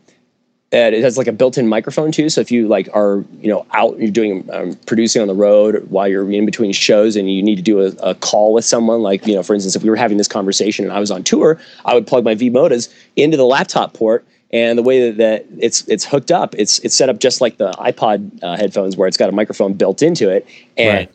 [0.71, 2.29] and it has like a built-in microphone too.
[2.29, 5.87] So if you like are you know out you're doing um, producing on the road
[5.89, 9.01] while you're in between shows and you need to do a, a, call with someone,
[9.01, 11.23] like you know for instance if we were having this conversation and I was on
[11.23, 15.45] tour, I would plug my V-Modas into the laptop port and the way that, that,
[15.59, 19.07] it's it's hooked up, it's it's set up just like the iPod uh, headphones, where
[19.07, 20.47] it's got a microphone built into it.
[20.77, 21.09] And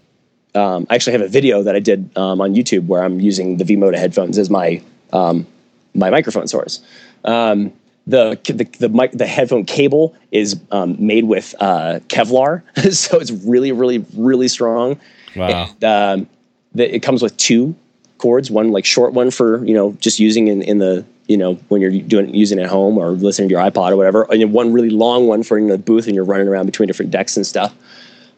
[0.54, 0.62] right.
[0.62, 3.56] um, I actually have a video that I did um, on YouTube where I'm using
[3.56, 4.82] the V-Moda headphones as my
[5.14, 5.46] um,
[5.94, 6.82] my microphone source.
[7.24, 7.72] Um,
[8.06, 12.62] the the the, mic, the headphone cable is um, made with uh, Kevlar,
[12.92, 15.00] so it's really really really strong.
[15.34, 15.70] Wow.
[15.70, 16.28] And, um,
[16.74, 17.74] the, it comes with two
[18.18, 21.54] cords, one like short one for you know just using in in the you know
[21.68, 24.52] when you're doing using it at home or listening to your iPod or whatever, and
[24.52, 27.38] one really long one for in the booth and you're running around between different decks
[27.38, 27.74] and stuff.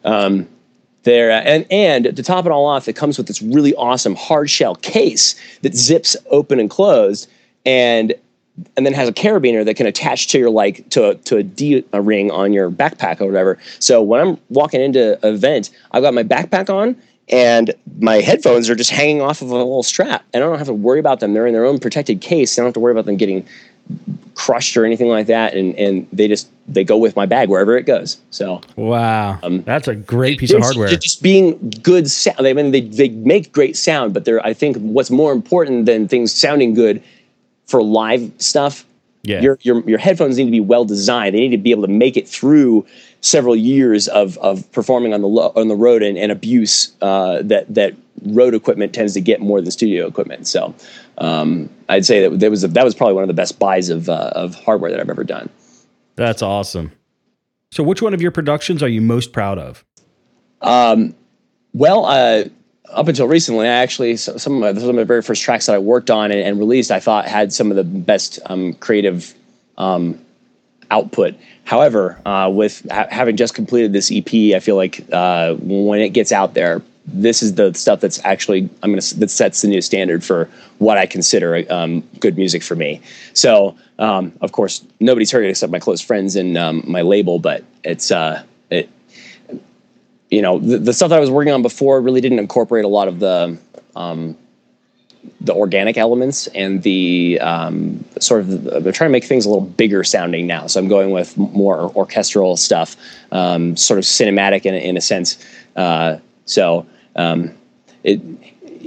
[0.05, 0.47] Um,
[1.03, 4.49] there and and to top it all off, it comes with this really awesome hard
[4.49, 7.29] shell case that zips open and closed,
[7.65, 8.15] and
[8.77, 11.83] and then has a carabiner that can attach to your like to to a D
[11.91, 13.59] a ring on your backpack or whatever.
[13.79, 16.95] So when I'm walking into an event, I've got my backpack on
[17.29, 20.67] and my headphones are just hanging off of a little strap, and I don't have
[20.67, 21.33] to worry about them.
[21.33, 22.57] They're in their own protected case.
[22.57, 23.45] I don't have to worry about them getting
[24.35, 27.77] crushed or anything like that, and and they just they go with my bag wherever
[27.77, 28.17] it goes.
[28.29, 30.89] So wow, um, that's a great piece of hardware.
[30.89, 32.45] Just being good sound.
[32.45, 36.07] I mean, they they make great sound, but they're I think what's more important than
[36.07, 37.01] things sounding good
[37.65, 38.84] for live stuff.
[39.25, 39.41] Yeah.
[39.41, 41.35] Your your your headphones need to be well designed.
[41.35, 42.85] They need to be able to make it through
[43.21, 47.41] several years of of performing on the lo- on the road and, and abuse uh,
[47.43, 50.47] that that road equipment tends to get more than studio equipment.
[50.47, 50.73] So
[51.17, 53.89] um, I'd say that there was a, that was probably one of the best buys
[53.89, 55.49] of uh, of hardware that I've ever done.
[56.15, 56.91] That's awesome.
[57.71, 59.83] So, which one of your productions are you most proud of?
[60.61, 61.13] Um,
[61.73, 62.45] well, uh,
[62.89, 65.75] up until recently, I actually some of my some of the very first tracks that
[65.75, 69.33] I worked on and, and released, I thought had some of the best um, creative
[69.77, 70.19] um,
[70.91, 71.35] output.
[71.63, 76.09] However, uh, with ha- having just completed this EP, I feel like uh, when it
[76.09, 79.81] gets out there, this is the stuff that's actually I'm gonna that sets the new
[79.81, 83.01] standard for what I consider um, good music for me.
[83.33, 87.39] So, um, of course, nobody's heard it except my close friends and um, my label,
[87.39, 88.43] but it's uh.
[90.31, 92.87] You know, the, the, stuff that I was working on before really didn't incorporate a
[92.87, 93.57] lot of the
[93.95, 94.35] um,
[95.41, 99.49] the organic elements and the um, sort of the, they're trying to make things a
[99.49, 100.67] little bigger sounding now.
[100.67, 102.95] So I'm going with more orchestral stuff,
[103.31, 105.43] um, sort of cinematic in, in a sense.
[105.75, 107.53] Uh, so um,
[108.03, 108.21] it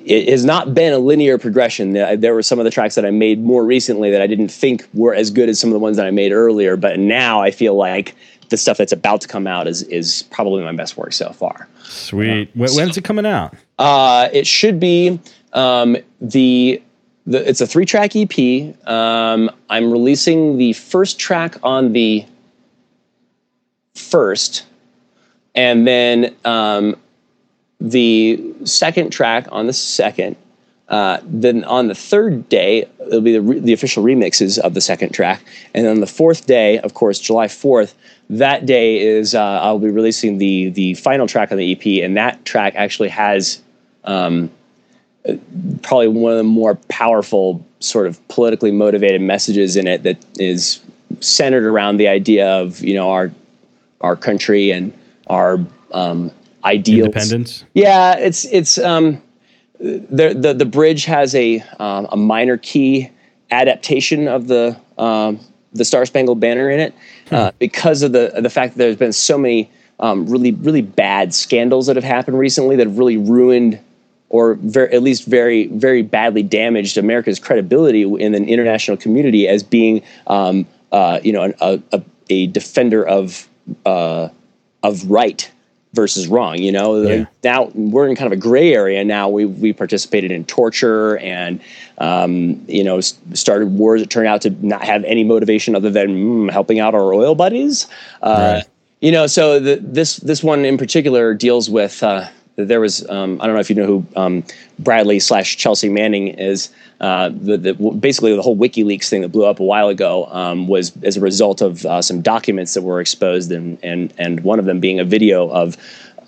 [0.09, 1.93] it has not been a linear progression.
[1.93, 4.89] There were some of the tracks that I made more recently that I didn't think
[4.95, 7.51] were as good as some of the ones that I made earlier, but now I
[7.51, 8.15] feel like
[8.49, 11.69] the stuff that's about to come out is is probably my best work so far.
[11.85, 12.49] Sweet.
[12.49, 13.55] Uh, When's it coming out?
[13.79, 15.21] Uh, it should be
[15.53, 16.83] um, the,
[17.27, 17.49] the.
[17.49, 18.75] It's a three track EP.
[18.89, 22.25] Um, I'm releasing the first track on the
[23.95, 24.67] first,
[25.55, 26.97] and then um,
[27.81, 30.37] the second track on the second.
[30.89, 34.81] Uh, then on the third day, it'll be the, re- the official remixes of the
[34.81, 35.43] second track.
[35.75, 37.93] And then the fourth day, of course, July 4th,
[38.31, 42.05] that day is uh, I'll be releasing the the final track on the EP.
[42.05, 43.61] And that track actually has
[44.05, 44.51] um,
[45.83, 50.81] probably one of the more powerful, sort of politically motivated messages in it that is
[51.21, 53.31] centered around the idea of, you know, our,
[54.01, 54.93] our country and
[55.29, 55.59] our
[55.93, 56.31] um,
[56.65, 57.07] ideals.
[57.07, 57.65] Independence?
[57.75, 59.21] Yeah, it's, it's, um,
[59.79, 63.11] the the the bridge has a um, a minor key
[63.51, 65.41] adaptation of the um,
[65.73, 66.95] the Star Spangled Banner in it
[67.31, 69.71] uh, because of the the fact that there's been so many
[70.01, 73.79] um, really really bad scandals that have happened recently that have really ruined
[74.31, 79.63] or very, at least very very badly damaged America's credibility in the international community as
[79.63, 83.49] being um, uh, you know a, a, a defender of
[83.87, 84.29] uh,
[84.83, 85.51] of right
[85.99, 86.59] versus wrong.
[86.59, 87.25] You know, yeah.
[87.43, 89.05] now we're in kind of a gray area.
[89.05, 91.61] Now we we participated in torture and
[91.99, 96.09] um, you know started wars that turned out to not have any motivation other than
[96.47, 97.89] mm, helping out our oil buddies.
[98.23, 98.65] Uh, right.
[99.01, 102.03] You know, so the, this this one in particular deals with.
[102.03, 102.29] Uh,
[102.65, 104.45] there was um, I don't know if you know who um,
[104.81, 106.71] Bradley slash Chelsea Manning is.
[107.01, 110.67] Uh, the, the, basically the whole WikiLeaks thing that blew up a while ago um,
[110.67, 114.59] was as a result of uh, some documents that were exposed, and and and one
[114.59, 115.77] of them being a video of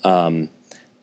[0.05, 0.49] um,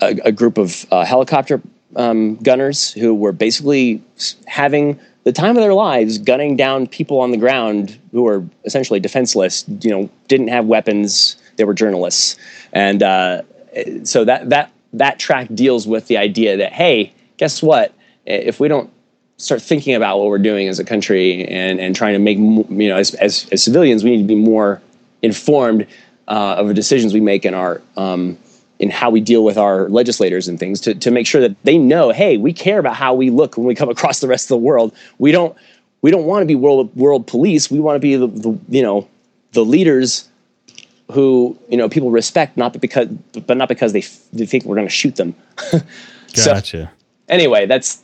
[0.01, 1.61] a, a, group of uh, helicopter
[1.97, 4.01] um, gunners who were basically
[4.45, 9.01] having the time of their lives gunning down people on the ground who were essentially
[9.01, 9.65] defenseless.
[9.81, 11.35] You know, didn't have weapons.
[11.57, 12.37] They were journalists,
[12.71, 13.41] and uh,
[14.03, 17.93] so that that that track deals with the idea that hey, guess what?
[18.25, 18.91] If we don't
[19.37, 22.89] start thinking about what we're doing as a country and, and trying to make, you
[22.89, 24.81] know, as, as, as civilians, we need to be more
[25.21, 25.85] informed
[26.27, 28.37] uh, of the decisions we make in our, um,
[28.79, 31.77] in how we deal with our legislators and things to, to make sure that they
[31.77, 34.49] know, hey, we care about how we look when we come across the rest of
[34.49, 34.93] the world.
[35.19, 35.55] We don't,
[36.01, 37.69] we don't want to be world, world police.
[37.69, 39.07] We want to be the, the, you know,
[39.51, 40.27] the leaders
[41.11, 44.01] who, you know, people respect, not because, but not because they,
[44.33, 45.35] they think we're going to shoot them.
[46.33, 46.61] gotcha.
[46.85, 46.89] So,
[47.29, 48.03] anyway, that's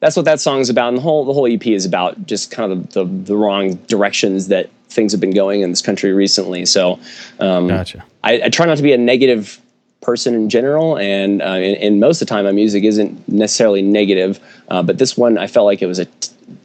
[0.00, 2.70] that's what that song's about, and the whole the whole EP is about just kind
[2.70, 6.64] of the the, the wrong directions that things have been going in this country recently.
[6.64, 6.98] So,
[7.40, 8.04] um, Gotcha.
[8.22, 9.60] I, I try not to be a negative
[10.00, 13.82] person in general, and, uh, and and most of the time my music isn't necessarily
[13.82, 16.06] negative, uh, but this one I felt like it was a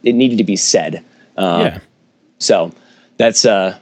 [0.04, 1.04] it needed to be said.
[1.38, 1.80] Uh, yeah.
[2.38, 2.72] So
[3.18, 3.78] that's uh,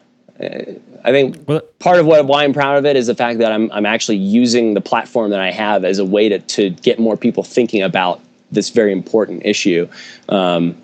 [1.03, 1.45] I think
[1.79, 4.17] part of what why I'm proud of it is the fact that I'm I'm actually
[4.17, 7.81] using the platform that I have as a way to to get more people thinking
[7.81, 8.21] about
[8.51, 9.87] this very important issue.
[10.27, 10.81] Um,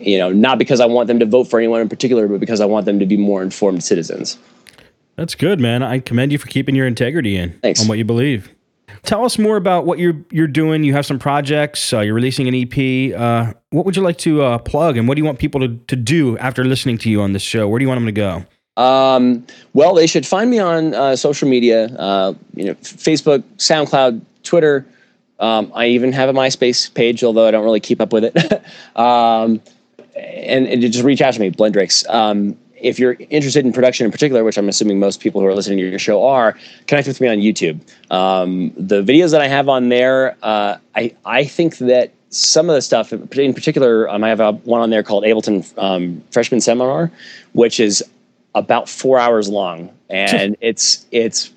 [0.00, 2.60] you know, not because I want them to vote for anyone in particular, but because
[2.60, 4.38] I want them to be more informed citizens.
[5.16, 5.82] That's good, man.
[5.82, 7.80] I commend you for keeping your integrity in Thanks.
[7.80, 8.50] on what you believe.
[9.02, 10.82] Tell us more about what you're you're doing.
[10.82, 11.92] You have some projects.
[11.92, 13.18] Uh, you're releasing an EP.
[13.18, 15.76] Uh, what would you like to uh, plug, and what do you want people to,
[15.86, 17.68] to do after listening to you on this show?
[17.68, 18.44] Where do you want them to go?
[18.76, 21.86] Um, well, they should find me on uh, social media.
[21.86, 24.86] Uh, you know, Facebook, SoundCloud, Twitter.
[25.38, 28.36] Um, I even have a MySpace page, although I don't really keep up with it.
[28.96, 29.60] um,
[30.16, 32.08] and, and just reach out to me, Blendrix.
[32.08, 35.54] Um, if you're interested in production in particular, which I'm assuming most people who are
[35.54, 37.80] listening to your show are, connect with me on YouTube.
[38.10, 42.74] Um, the videos that I have on there, uh, I I think that some of
[42.74, 46.60] the stuff, in particular, um, I have a, one on there called Ableton um, Freshman
[46.60, 47.10] Seminar,
[47.52, 48.04] which is
[48.56, 51.52] about four hours long, and it's it's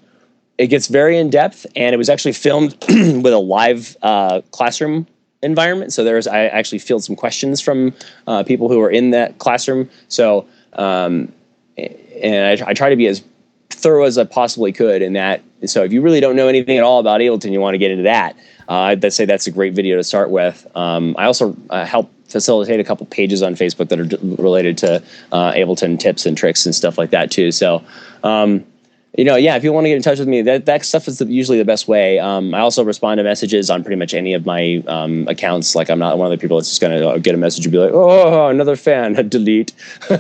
[0.59, 5.07] it gets very in depth, and it was actually filmed with a live uh, classroom
[5.41, 5.93] environment.
[5.93, 7.95] So there's I actually fielded some questions from
[8.27, 9.89] uh, people who were in that classroom.
[10.09, 11.31] So um,
[11.77, 13.23] and I, I try to be as
[13.69, 15.41] thorough as I possibly could in that.
[15.65, 17.91] So if you really don't know anything at all about Ableton, you want to get
[17.91, 18.35] into that.
[18.67, 20.67] Uh, I'd say that's a great video to start with.
[20.75, 24.77] Um, I also uh, help facilitate a couple pages on Facebook that are d- related
[24.79, 27.51] to uh, Ableton tips and tricks and stuff like that too.
[27.51, 27.83] So,
[28.23, 28.63] um,
[29.17, 31.07] you know, yeah, if you want to get in touch with me, that, that stuff
[31.07, 32.19] is the, usually the best way.
[32.19, 35.73] Um, I also respond to messages on pretty much any of my um, accounts.
[35.73, 37.71] Like I'm not one of the people that's just going to get a message and
[37.71, 39.73] be like, oh, another fan, delete.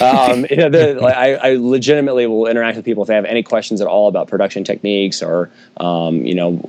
[0.00, 3.24] um, you know, the, like, I, I legitimately will interact with people if they have
[3.24, 6.68] any questions at all about production techniques or, um, you know,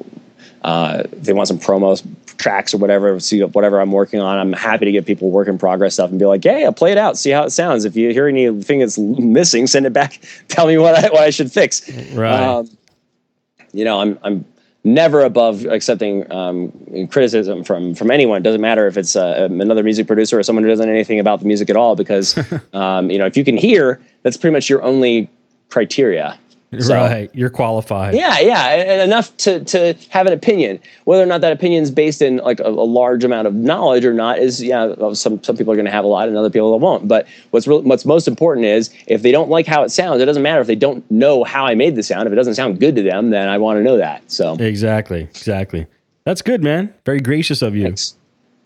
[0.63, 2.05] uh, they want some promos
[2.37, 4.37] tracks or whatever, see whatever I'm working on.
[4.37, 6.91] I'm happy to give people work in progress stuff and be like, "Hey, I'll play
[6.91, 7.85] it out, see how it sounds.
[7.85, 10.19] If you hear anything that's missing, send it back.
[10.47, 12.41] Tell me what I, what I should fix." Right.
[12.41, 12.69] Um,
[13.73, 14.45] you know, I'm I'm
[14.83, 16.71] never above accepting um,
[17.09, 18.37] criticism from from anyone.
[18.37, 21.19] It doesn't matter if it's uh, another music producer or someone who doesn't know anything
[21.19, 22.37] about the music at all, because
[22.73, 25.29] um, you know, if you can hear, that's pretty much your only
[25.69, 26.37] criteria.
[26.81, 27.29] So- right.
[27.33, 28.15] You're qualified.
[28.15, 30.79] Yeah, yeah, enough to to have an opinion.
[31.05, 34.05] Whether or not that opinion is based in like a, a large amount of knowledge
[34.05, 34.93] or not is yeah.
[35.13, 37.07] Some some people are going to have a lot, and other people won't.
[37.07, 40.25] But what's real, what's most important is if they don't like how it sounds, it
[40.25, 42.27] doesn't matter if they don't know how I made the sound.
[42.27, 44.29] If it doesn't sound good to them, then I want to know that.
[44.31, 45.21] So Exactly.
[45.23, 45.87] Exactly.
[46.25, 46.93] That's good, man.
[47.05, 47.83] Very gracious of you.
[47.83, 48.15] thanks.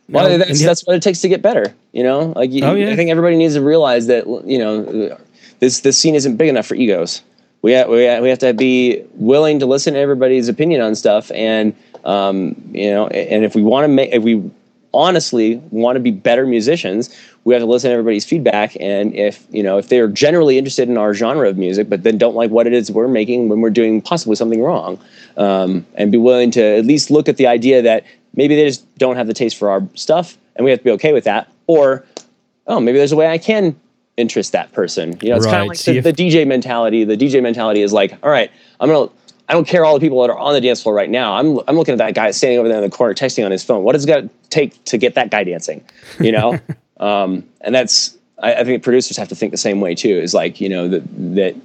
[0.09, 1.73] Well, that's, that's what it takes to get better.
[1.91, 2.91] You know, like you, Oh, yeah.
[2.91, 5.17] I think everybody needs to realize that you know
[5.59, 7.23] this this scene isn't big enough for egos.
[7.61, 10.95] We ha- we ha- we have to be willing to listen to everybody's opinion on
[10.95, 11.75] stuff, and
[12.05, 14.49] um, you know, and if we want to make if we
[14.93, 18.75] honestly want to be better musicians, we have to listen to everybody's feedback.
[18.79, 22.17] And if you know if they're generally interested in our genre of music, but then
[22.17, 24.99] don't like what it is we're making when we're doing possibly something wrong,
[25.37, 28.05] um, and be willing to at least look at the idea that
[28.35, 30.91] maybe they just don't have the taste for our stuff, and we have to be
[30.91, 31.51] okay with that.
[31.65, 32.05] Or
[32.67, 33.75] oh, maybe there's a way I can
[34.17, 35.17] interest that person.
[35.21, 37.03] You know, it's kind of like the, the DJ mentality.
[37.03, 39.09] The DJ mentality is like, all right, I'm gonna.
[39.49, 41.35] I don't care all the people that are on the dance floor right now.
[41.35, 43.63] I'm I'm looking at that guy standing over there in the corner texting on his
[43.63, 43.83] phone.
[43.83, 45.85] What does it got to take to get that guy dancing?
[46.19, 46.59] You know,
[46.99, 50.09] um, and that's I, I think producers have to think the same way too.
[50.09, 51.03] Is like you know that
[51.35, 51.55] that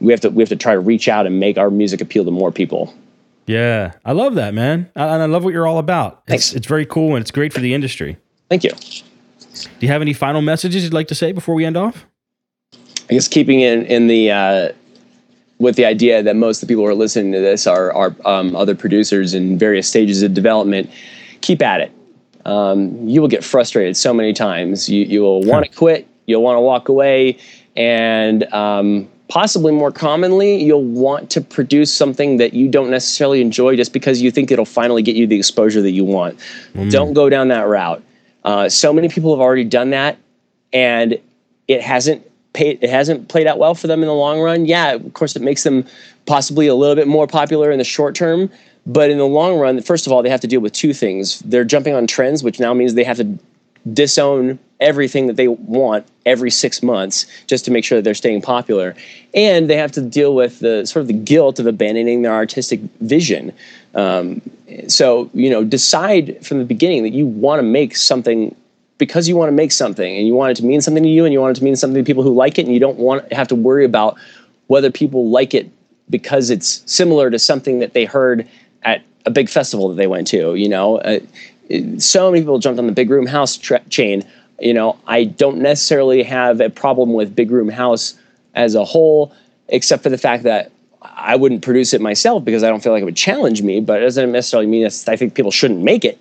[0.00, 2.24] we have to we have to try to reach out and make our music appeal
[2.26, 2.92] to more people.
[3.46, 3.92] Yeah.
[4.04, 4.88] I love that, man.
[4.94, 6.22] I- And I love what you're all about.
[6.28, 6.52] It's, Thanks.
[6.54, 8.16] it's very cool and it's great for the industry.
[8.48, 8.70] Thank you.
[9.64, 12.06] Do you have any final messages you'd like to say before we end off?
[13.10, 14.68] I guess keeping in in the uh,
[15.58, 18.14] with the idea that most of the people who are listening to this are are
[18.24, 20.90] um, other producers in various stages of development.
[21.40, 21.92] Keep at it.
[22.44, 24.88] Um, you will get frustrated so many times.
[24.88, 26.06] You you will want to quit.
[26.26, 27.36] You'll want to walk away,
[27.76, 33.76] and um, possibly more commonly, you'll want to produce something that you don't necessarily enjoy
[33.76, 36.38] just because you think it'll finally get you the exposure that you want.
[36.90, 38.02] Don't go down that route.
[38.44, 40.18] Uh, so many people have already done that,
[40.72, 41.18] and
[41.68, 44.66] it hasn't paid it hasn't played out well for them in the long run.
[44.66, 45.84] Yeah of course it makes them
[46.26, 48.50] possibly a little bit more popular in the short term
[48.86, 51.38] but in the long run first of all they have to deal with two things.
[51.40, 53.38] They're jumping on trends which now means they have to
[53.92, 58.42] disown everything that they want every six months just to make sure that they're staying
[58.42, 58.94] popular.
[59.32, 62.80] And they have to deal with the sort of the guilt of abandoning their artistic
[63.00, 63.52] vision
[63.94, 64.40] Um,
[64.88, 68.54] so you know, decide from the beginning that you want to make something
[68.98, 71.24] because you want to make something and you want it to mean something to you
[71.24, 72.98] and you want it to mean something to people who like it and you don't
[72.98, 74.16] want to have to worry about
[74.66, 75.70] whether people like it
[76.10, 78.46] because it's similar to something that they heard
[78.82, 80.54] at a big festival that they went to.
[80.54, 81.20] You know, uh,
[81.98, 84.22] so many people jumped on the big room house tra- chain.
[84.60, 88.14] You know, I don't necessarily have a problem with big room house
[88.54, 89.34] as a whole,
[89.68, 90.70] except for the fact that
[91.02, 93.80] I wouldn't produce it myself because I don't feel like it would challenge me.
[93.80, 96.18] But it doesn't necessarily mean that I think people shouldn't make it.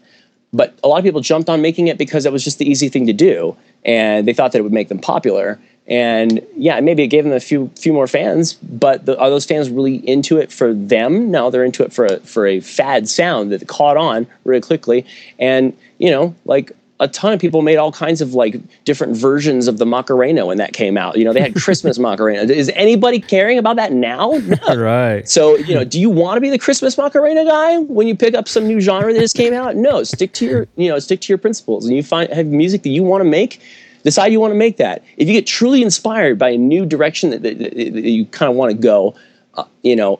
[0.51, 2.89] But a lot of people jumped on making it because it was just the easy
[2.89, 5.59] thing to do, and they thought that it would make them popular.
[5.87, 9.45] And yeah, maybe it gave them a few few more fans, but the, are those
[9.45, 11.31] fans really into it for them?
[11.31, 15.05] No, they're into it for a, for a fad sound that caught on really quickly.
[15.39, 19.67] And you know, like a ton of people made all kinds of like different versions
[19.67, 21.17] of the Macarena when that came out.
[21.17, 22.41] You know, they had Christmas Macarena.
[22.41, 24.31] Is anybody caring about that now?
[24.31, 24.75] No.
[24.75, 25.27] right.
[25.27, 28.33] So, you know, do you want to be the Christmas Macarena guy when you pick
[28.33, 29.77] up some new genre that just came out?
[29.77, 32.83] No, stick to your, you know, stick to your principles and you find have music
[32.83, 33.61] that you want to make.
[34.03, 35.03] Decide you want to make that.
[35.17, 38.55] If you get truly inspired by a new direction that, that, that you kind of
[38.55, 39.13] want to go,
[39.55, 40.19] uh, you know,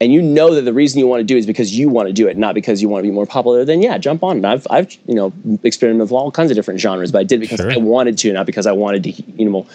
[0.00, 2.08] and you know that the reason you want to do it is because you want
[2.08, 4.36] to do it, not because you want to be more popular, then yeah, jump on.
[4.36, 7.40] And I've I've you know experimented with all kinds of different genres, but I did
[7.40, 7.70] because sure.
[7.70, 9.66] I wanted to, not because I wanted to you know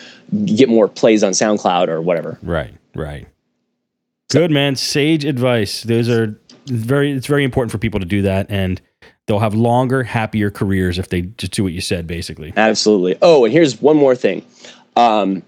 [0.45, 2.39] get more plays on SoundCloud or whatever.
[2.41, 3.27] Right, right.
[4.29, 5.83] Good man, sage advice.
[5.83, 7.11] Those are very.
[7.11, 8.81] It's very important for people to do that, and
[9.25, 12.53] they'll have longer, happier careers if they just do what you said, basically.
[12.55, 13.17] Absolutely.
[13.21, 14.45] Oh, and here's one more thing.
[14.95, 15.43] Um,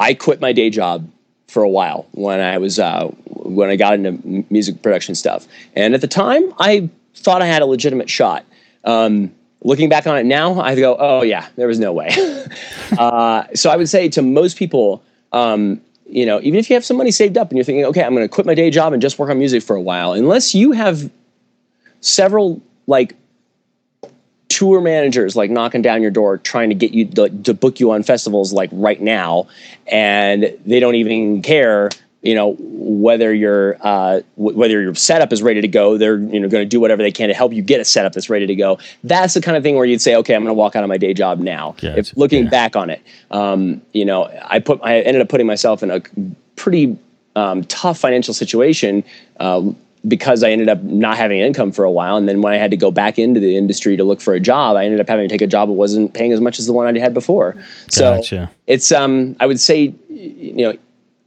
[0.00, 1.08] I quit my day job
[1.48, 5.46] for a while when I was uh, when I got into music production stuff.
[5.74, 8.44] And at the time, I thought I had a legitimate shot.
[8.84, 12.10] Um, looking back on it now, I go, oh yeah, there was no way.
[12.98, 15.02] uh, so I would say to most people,
[15.32, 18.02] um, you know, even if you have some money saved up and you're thinking, okay,
[18.02, 20.12] I'm going to quit my day job and just work on music for a while,
[20.12, 21.10] unless you have
[22.00, 23.14] several like
[24.58, 27.92] tour managers like knocking down your door trying to get you to, to, book you
[27.92, 29.46] on festivals like right now
[29.86, 31.88] and they don't even care
[32.22, 36.40] you know whether your uh, w- whether your setup is ready to go they're you
[36.40, 38.48] know going to do whatever they can to help you get a setup that's ready
[38.48, 40.74] to go that's the kind of thing where you'd say okay i'm going to walk
[40.74, 41.96] out of my day job now gotcha.
[41.96, 42.50] if looking yeah.
[42.50, 46.02] back on it um, you know i put i ended up putting myself in a
[46.56, 46.98] pretty
[47.36, 49.04] um, tough financial situation
[49.38, 49.62] uh,
[50.08, 52.70] because I ended up not having income for a while, and then when I had
[52.70, 55.28] to go back into the industry to look for a job, I ended up having
[55.28, 57.52] to take a job that wasn't paying as much as the one I had before.
[57.96, 58.22] Gotcha.
[58.48, 60.74] So it's um, I would say, you know,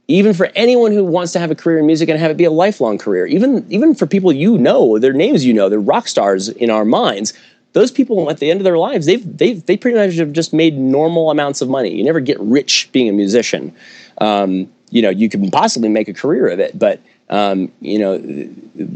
[0.08, 2.44] even for anyone who wants to have a career in music and have it be
[2.44, 6.08] a lifelong career, even even for people you know, their names you know, they're rock
[6.08, 7.32] stars in our minds.
[7.72, 10.52] Those people at the end of their lives, they've they've they pretty much have just
[10.52, 11.94] made normal amounts of money.
[11.94, 13.74] You never get rich being a musician.
[14.18, 17.00] Um, you know, you can possibly make a career of it, but
[17.32, 18.18] um, you know,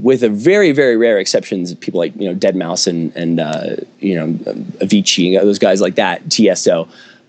[0.02, 4.14] with a very, very rare exceptions, people like you know Deadmau5 and and uh, you
[4.14, 4.34] know
[4.80, 6.86] Avicii, those guys like that, TSO.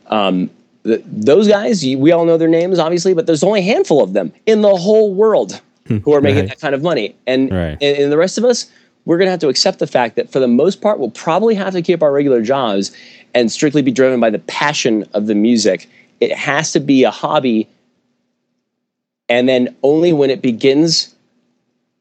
[0.07, 0.49] Um,
[0.83, 4.33] those guys, we all know their names, obviously, but there's only a handful of them
[4.45, 5.97] in the whole world hmm.
[5.99, 6.49] who are making right.
[6.49, 7.77] that kind of money, and, right.
[7.81, 8.69] and and the rest of us,
[9.05, 11.55] we're going to have to accept the fact that for the most part, we'll probably
[11.55, 12.91] have to keep our regular jobs
[13.33, 15.89] and strictly be driven by the passion of the music.
[16.19, 17.69] It has to be a hobby
[19.29, 21.13] and then only when it begins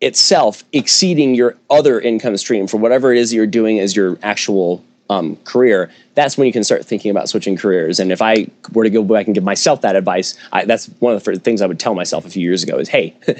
[0.00, 4.84] itself exceeding your other income stream for whatever it is you're doing as your actual
[5.08, 8.00] um, career, that's when you can start thinking about switching careers.
[8.00, 11.14] And if I were to go back and give myself that advice, I, that's one
[11.14, 13.14] of the things I would tell myself a few years ago is, hey,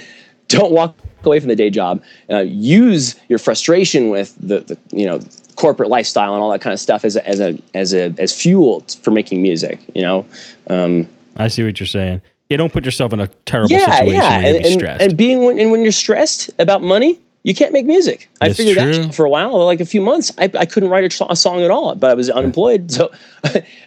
[0.48, 2.02] don't walk away from the day job.
[2.30, 5.20] Uh, use your frustration with the, the, you know
[5.56, 8.34] corporate lifestyle and all that kind of stuff as a, as a as a as
[8.34, 9.80] fuel for making music.
[9.94, 10.26] You know.
[10.68, 12.22] Um, I see what you're saying.
[12.48, 14.38] Yeah, don't put yourself in a terrible yeah, situation yeah.
[14.38, 15.02] and, be stressed.
[15.02, 18.28] And, being when, and when you're stressed about money, you can't make music.
[18.40, 18.92] I figured true.
[19.04, 21.62] that for a while, like a few months, I, I couldn't write a, a, song
[21.62, 22.90] at all, but I was unemployed.
[22.96, 23.10] So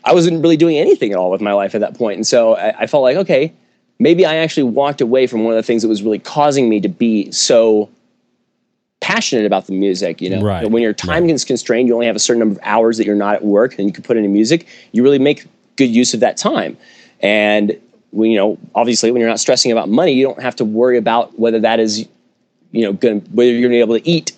[0.05, 2.15] I wasn't really doing anything at all with my life at that point.
[2.15, 3.53] And so I, I, felt like, okay,
[3.99, 6.79] maybe I actually walked away from one of the things that was really causing me
[6.79, 7.89] to be so
[9.01, 10.21] passionate about the music.
[10.21, 10.69] You know, right.
[10.69, 11.31] when your time right.
[11.31, 13.77] is constrained, you only have a certain number of hours that you're not at work
[13.77, 15.45] and you can put into music, you really make
[15.75, 16.77] good use of that time.
[17.21, 17.77] And
[18.11, 21.39] you know, obviously when you're not stressing about money, you don't have to worry about
[21.39, 22.07] whether that is,
[22.71, 24.31] you know, going whether you're going to be able to eat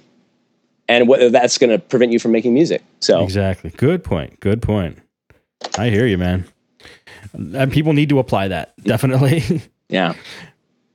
[0.88, 2.84] and whether that's going to prevent you from making music.
[3.00, 3.70] So exactly.
[3.72, 4.40] Good point.
[4.40, 5.00] Good point.
[5.78, 6.46] I hear you, man.
[7.34, 9.62] And people need to apply that definitely.
[9.90, 10.14] yeah.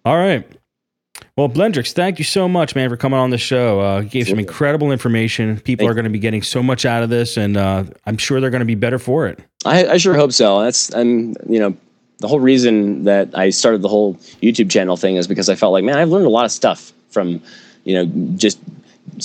[0.05, 0.47] All right.
[1.37, 3.81] Well, Blendrix, thank you so much, man, for coming on the show.
[3.81, 5.61] Uh, you gave some incredible information.
[5.61, 8.17] People thank are going to be getting so much out of this, and uh, I'm
[8.17, 9.39] sure they're going to be better for it.
[9.67, 10.63] I, I sure hope so.
[10.63, 11.77] That's I'm you know
[12.19, 15.73] the whole reason that I started the whole YouTube channel thing is because I felt
[15.73, 17.43] like, man, I've learned a lot of stuff from,
[17.85, 18.07] you know,
[18.37, 18.59] just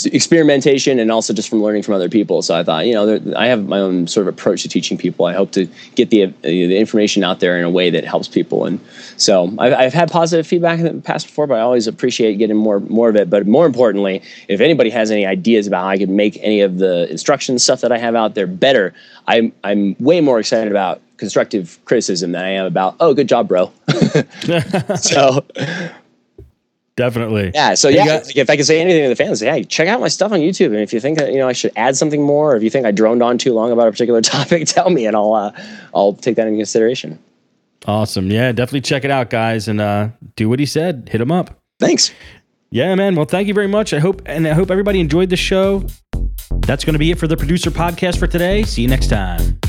[0.05, 2.41] experimentation and also just from learning from other people.
[2.41, 4.97] So I thought, you know, there, I have my own sort of approach to teaching
[4.97, 5.25] people.
[5.25, 8.27] I hope to get the uh, the information out there in a way that helps
[8.27, 8.65] people.
[8.65, 8.79] And
[9.17, 12.55] so I've, I've had positive feedback in the past before, but I always appreciate getting
[12.55, 13.29] more more of it.
[13.29, 16.77] But more importantly, if anybody has any ideas about how I could make any of
[16.77, 18.93] the instruction stuff that I have out there better,
[19.27, 23.47] I'm I'm way more excited about constructive criticism than I am about, oh, good job,
[23.47, 23.71] bro.
[24.99, 25.45] so
[26.95, 27.51] Definitely.
[27.53, 27.75] Yeah.
[27.75, 30.07] So yeah, got, if I can say anything to the fans, hey, check out my
[30.07, 30.67] stuff on YouTube.
[30.67, 32.69] And if you think that, you know I should add something more, or if you
[32.69, 35.51] think I droned on too long about a particular topic, tell me, and I'll uh,
[35.93, 37.17] I'll take that into consideration.
[37.85, 38.29] Awesome.
[38.29, 41.07] Yeah, definitely check it out, guys, and uh, do what he said.
[41.11, 41.59] Hit him up.
[41.79, 42.13] Thanks.
[42.71, 43.15] Yeah, man.
[43.15, 43.93] Well, thank you very much.
[43.93, 45.85] I hope and I hope everybody enjoyed the show.
[46.67, 48.63] That's going to be it for the producer podcast for today.
[48.63, 49.59] See you next time.